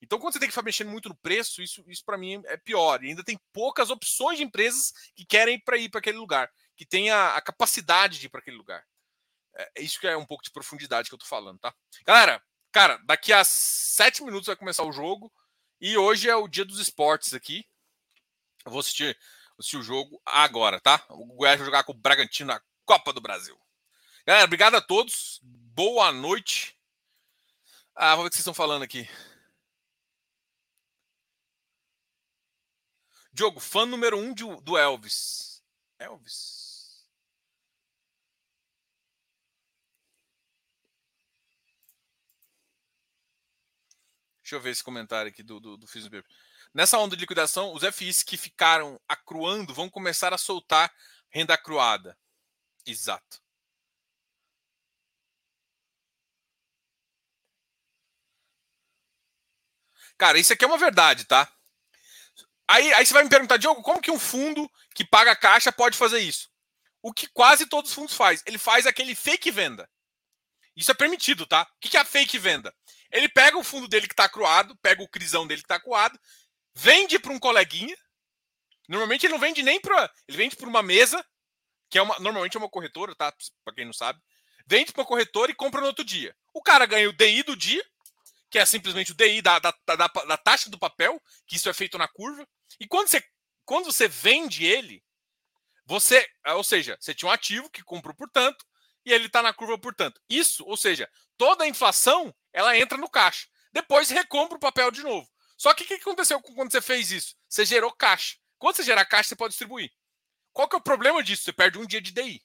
[0.00, 2.56] Então, quando você tem que ficar mexendo muito no preço, isso, isso para mim é
[2.56, 3.04] pior.
[3.04, 6.86] E ainda tem poucas opções de empresas que querem para ir para aquele lugar, que
[6.86, 8.82] tem a, a capacidade de ir para aquele lugar.
[9.54, 11.74] É, é, isso que é um pouco de profundidade que eu tô falando, tá?
[12.06, 15.30] Galera, cara, daqui a sete minutos vai começar o jogo.
[15.78, 17.66] E hoje é o dia dos esportes aqui.
[18.64, 19.18] Eu vou assistir,
[19.58, 21.04] assistir o jogo agora, tá?
[21.08, 23.58] O Goiás vai jogar com o Bragantino na Copa do Brasil.
[24.26, 25.40] Galera, obrigado a todos.
[25.42, 26.78] Boa noite.
[27.94, 29.08] Ah, vamos ver o que vocês estão falando aqui.
[33.32, 35.62] Diogo, fã número um de, do Elvis.
[35.98, 37.06] Elvis.
[44.42, 45.86] Deixa eu ver esse comentário aqui do, do, do
[46.72, 50.92] Nessa onda de liquidação, os FIs que ficaram acruando vão começar a soltar
[51.28, 52.16] renda acruada.
[52.86, 53.40] Exato.
[60.16, 61.50] Cara, isso aqui é uma verdade, tá?
[62.68, 65.98] Aí, aí você vai me perguntar, Diogo, como que um fundo que paga caixa pode
[65.98, 66.48] fazer isso?
[67.02, 68.42] O que quase todos os fundos faz.
[68.46, 69.90] Ele faz aquele fake venda.
[70.76, 71.62] Isso é permitido, tá?
[71.62, 72.72] O que é a fake venda?
[73.10, 76.20] Ele pega o fundo dele que está cruado, pega o crisão dele que está coado,
[76.74, 77.96] vende para um coleguinha.
[78.88, 80.10] Normalmente ele não vende nem para.
[80.26, 81.24] Ele vende para uma mesa,
[81.88, 83.32] que é uma, normalmente é uma corretora, tá?
[83.64, 84.20] Para quem não sabe.
[84.66, 86.34] Vende para corretora e compra no outro dia.
[86.52, 87.84] O cara ganha o DI do dia,
[88.50, 91.72] que é simplesmente o DI da, da, da, da taxa do papel, que isso é
[91.72, 92.46] feito na curva.
[92.78, 93.22] E quando você,
[93.64, 95.02] quando você vende ele,
[95.86, 96.28] você.
[96.54, 98.64] Ou seja, você tinha um ativo que comprou por tanto,
[99.04, 100.20] e ele está na curva por tanto.
[100.28, 103.46] Isso, ou seja, toda a inflação ela entra no caixa.
[103.72, 105.29] Depois recompra o papel de novo.
[105.60, 107.36] Só que o que aconteceu quando você fez isso?
[107.46, 108.38] Você gerou caixa.
[108.58, 109.92] Quando você gerar caixa, você pode distribuir.
[110.54, 111.42] Qual que é o problema disso?
[111.42, 112.42] Você perde um dia de DI.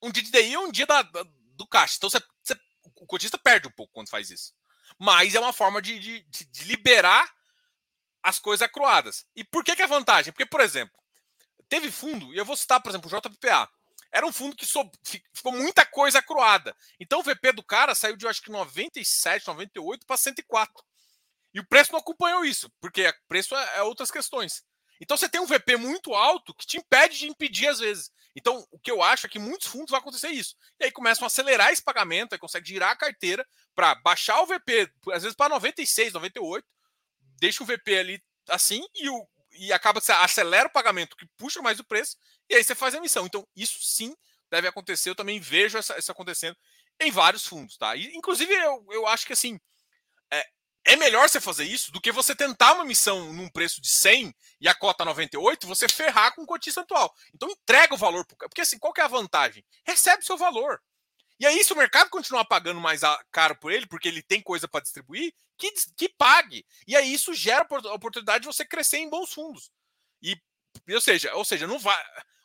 [0.00, 1.96] Um dia de DI é um dia da, da, do caixa.
[1.98, 2.58] Então você, você,
[2.96, 4.54] o cotista perde um pouco quando faz isso.
[4.98, 7.30] Mas é uma forma de, de, de liberar
[8.22, 9.26] as coisas acruadas.
[9.36, 10.32] E por que, que é vantagem?
[10.32, 10.98] Porque, por exemplo,
[11.68, 13.70] teve fundo, e eu vou citar, por exemplo, o JPPA
[14.10, 14.90] era um fundo que so,
[15.34, 16.74] ficou muita coisa acruada.
[16.98, 20.91] Então o VP do cara saiu de, eu acho que 97, 98 para 104.
[21.54, 24.62] E o preço não acompanhou isso, porque o preço é, é, outras questões.
[25.00, 28.10] Então você tem um VP muito alto que te impede de impedir às vezes.
[28.34, 30.56] Então o que eu acho é que muitos fundos vai acontecer isso.
[30.80, 34.46] E aí começam a acelerar esse pagamento, aí consegue girar a carteira para baixar o
[34.46, 36.66] VP, às vezes para 96, 98,
[37.38, 41.60] deixa o VP ali assim e o, e acaba que acelera o pagamento, que puxa
[41.60, 42.16] mais o preço,
[42.48, 43.26] e aí você faz a emissão.
[43.26, 44.14] Então, isso sim
[44.50, 45.10] deve acontecer.
[45.10, 46.56] Eu também vejo isso acontecendo
[47.00, 47.96] em vários fundos, tá?
[47.96, 49.58] E, inclusive, eu, eu acho que assim.
[50.30, 50.46] É,
[50.84, 54.34] é melhor você fazer isso do que você tentar uma emissão num preço de 100
[54.60, 57.14] e a cota 98, você ferrar com o cotista atual.
[57.34, 59.64] Então entrega o valor, porque assim, qual que é a vantagem?
[59.84, 60.80] Recebe seu valor.
[61.42, 63.00] E aí, se o mercado continuar pagando mais
[63.32, 66.64] caro por ele, porque ele tem coisa para distribuir, que, que pague.
[66.86, 69.68] E aí isso gera a oportunidade de você crescer em bons fundos.
[70.22, 70.40] E,
[70.88, 72.00] ou seja, ou seja, não vai.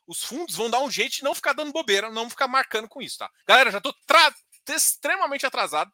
[0.07, 2.99] Os fundos vão dar um jeito de não ficar dando bobeira, não ficar marcando com
[2.99, 3.29] isso, tá?
[3.45, 3.93] Galera, já estou
[4.69, 5.91] extremamente atrasado.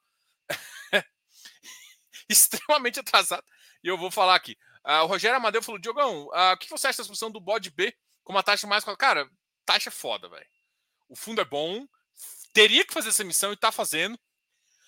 [2.29, 3.45] extremamente atrasado.
[3.83, 4.57] E eu vou falar aqui.
[4.85, 7.69] Uh, o Rogério Amadeu falou: Diogão, uh, o que você acha da discussão do bode
[7.69, 8.83] B com uma taxa mais.
[8.97, 9.29] Cara,
[9.65, 10.45] taxa é foda, velho.
[11.09, 11.87] O fundo é bom,
[12.53, 14.19] teria que fazer essa missão e está fazendo.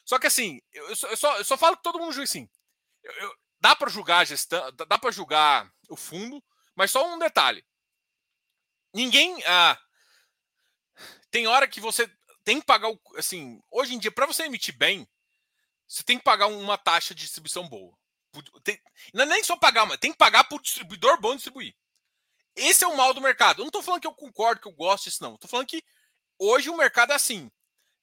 [0.06, 2.50] Só que assim, eu só, eu só, eu só falo que todo mundo julga assim.
[3.04, 6.44] Eu, eu, dá para julgar a gestão, dá para julgar o fundo,
[6.76, 7.66] mas só um detalhe.
[8.94, 9.44] Ninguém.
[9.46, 9.78] Ah,
[11.32, 12.10] tem hora que você
[12.44, 13.00] tem que pagar o.
[13.18, 15.08] Assim, hoje em dia, para você emitir bem,
[15.88, 17.96] você tem que pagar uma taxa de distribuição boa.
[18.64, 18.80] Tem,
[19.14, 21.76] não é nem só pagar, mas tem que pagar por distribuidor bom distribuir.
[22.56, 23.60] Esse é o mal do mercado.
[23.60, 25.36] Eu não estou falando que eu concordo, que eu gosto disso, não.
[25.36, 25.84] Estou falando que
[26.40, 27.52] hoje o mercado é assim.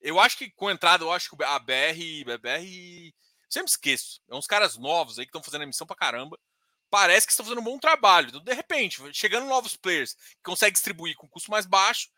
[0.00, 3.14] Eu acho que com a entrada, eu acho que a BR, a BR,
[3.48, 4.20] sempre esqueço.
[4.28, 6.38] É uns caras novos aí que estão fazendo emissão pra caramba.
[6.90, 8.28] Parece que estão fazendo um bom trabalho.
[8.28, 12.08] Então, de repente, chegando novos players que conseguem distribuir com custo mais baixo,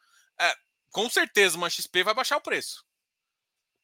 [0.40, 0.52] é,
[0.90, 2.84] com certeza uma XP vai baixar o preço.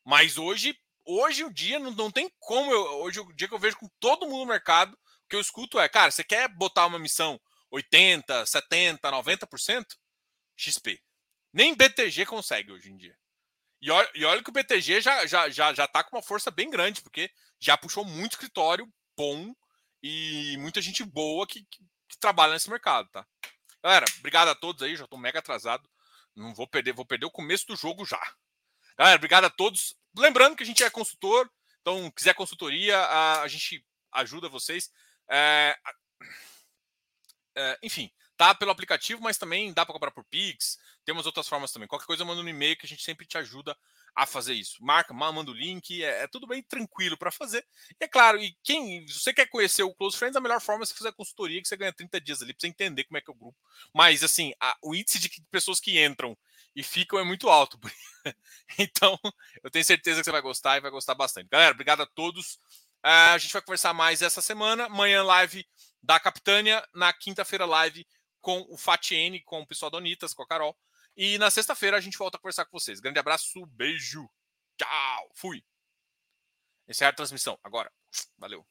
[0.04, 0.76] Mas hoje,
[1.18, 2.72] hoje o dia não, não tem como.
[2.72, 5.40] Eu, hoje o dia que eu vejo com todo mundo no mercado, o que eu
[5.40, 7.40] escuto é, cara, você quer botar uma missão
[7.70, 9.84] 80, 70, 90%?
[10.56, 11.00] XP.
[11.52, 13.16] Nem BTG consegue hoje em dia.
[13.80, 16.50] E olha, e olha que o BTG já, já, já, já tá com uma força
[16.50, 18.86] bem grande, porque já puxou muito escritório
[19.16, 19.54] bom
[20.02, 23.26] e muita gente boa que, que, que trabalha nesse mercado, tá?
[23.82, 25.88] Galera, obrigado a todos aí, já tô mega atrasado.
[26.36, 28.20] Não vou perder, vou perder o começo do jogo já.
[29.00, 29.96] Galera, obrigado a todos.
[30.14, 33.82] Lembrando que a gente é consultor, então, quiser consultoria, a, a gente
[34.12, 34.90] ajuda vocês.
[35.30, 35.74] É,
[37.56, 40.76] é, enfim, tá pelo aplicativo, mas também dá para comprar por Pix.
[41.02, 41.88] Temos outras formas também.
[41.88, 43.74] Qualquer coisa, manda um e-mail que a gente sempre te ajuda
[44.14, 44.76] a fazer isso.
[44.84, 47.66] Marca, manda o link, é, é tudo bem tranquilo para fazer.
[47.98, 50.82] E é claro, e quem, se você quer conhecer o Close Friends, a melhor forma
[50.82, 53.16] é você fazer a consultoria, que você ganha 30 dias ali para você entender como
[53.16, 53.56] é que é o grupo.
[53.94, 56.36] Mas, assim, a, o índice de pessoas que entram
[56.74, 57.78] e ficam é muito alto.
[58.78, 59.18] então,
[59.62, 61.48] eu tenho certeza que você vai gostar e vai gostar bastante.
[61.48, 62.54] Galera, obrigado a todos.
[63.04, 64.84] Uh, a gente vai conversar mais essa semana.
[64.84, 65.66] Amanhã, live
[66.02, 66.86] da Capitânia.
[66.94, 68.06] Na quinta-feira, live
[68.40, 70.76] com o Fatiene, com o pessoal da Onitas, com a Carol.
[71.16, 73.00] E na sexta-feira a gente volta a conversar com vocês.
[73.00, 74.28] Grande abraço, beijo.
[74.76, 75.30] Tchau.
[75.34, 75.64] Fui.
[76.88, 77.58] Encerra a transmissão.
[77.62, 77.92] Agora.
[78.38, 78.66] Valeu.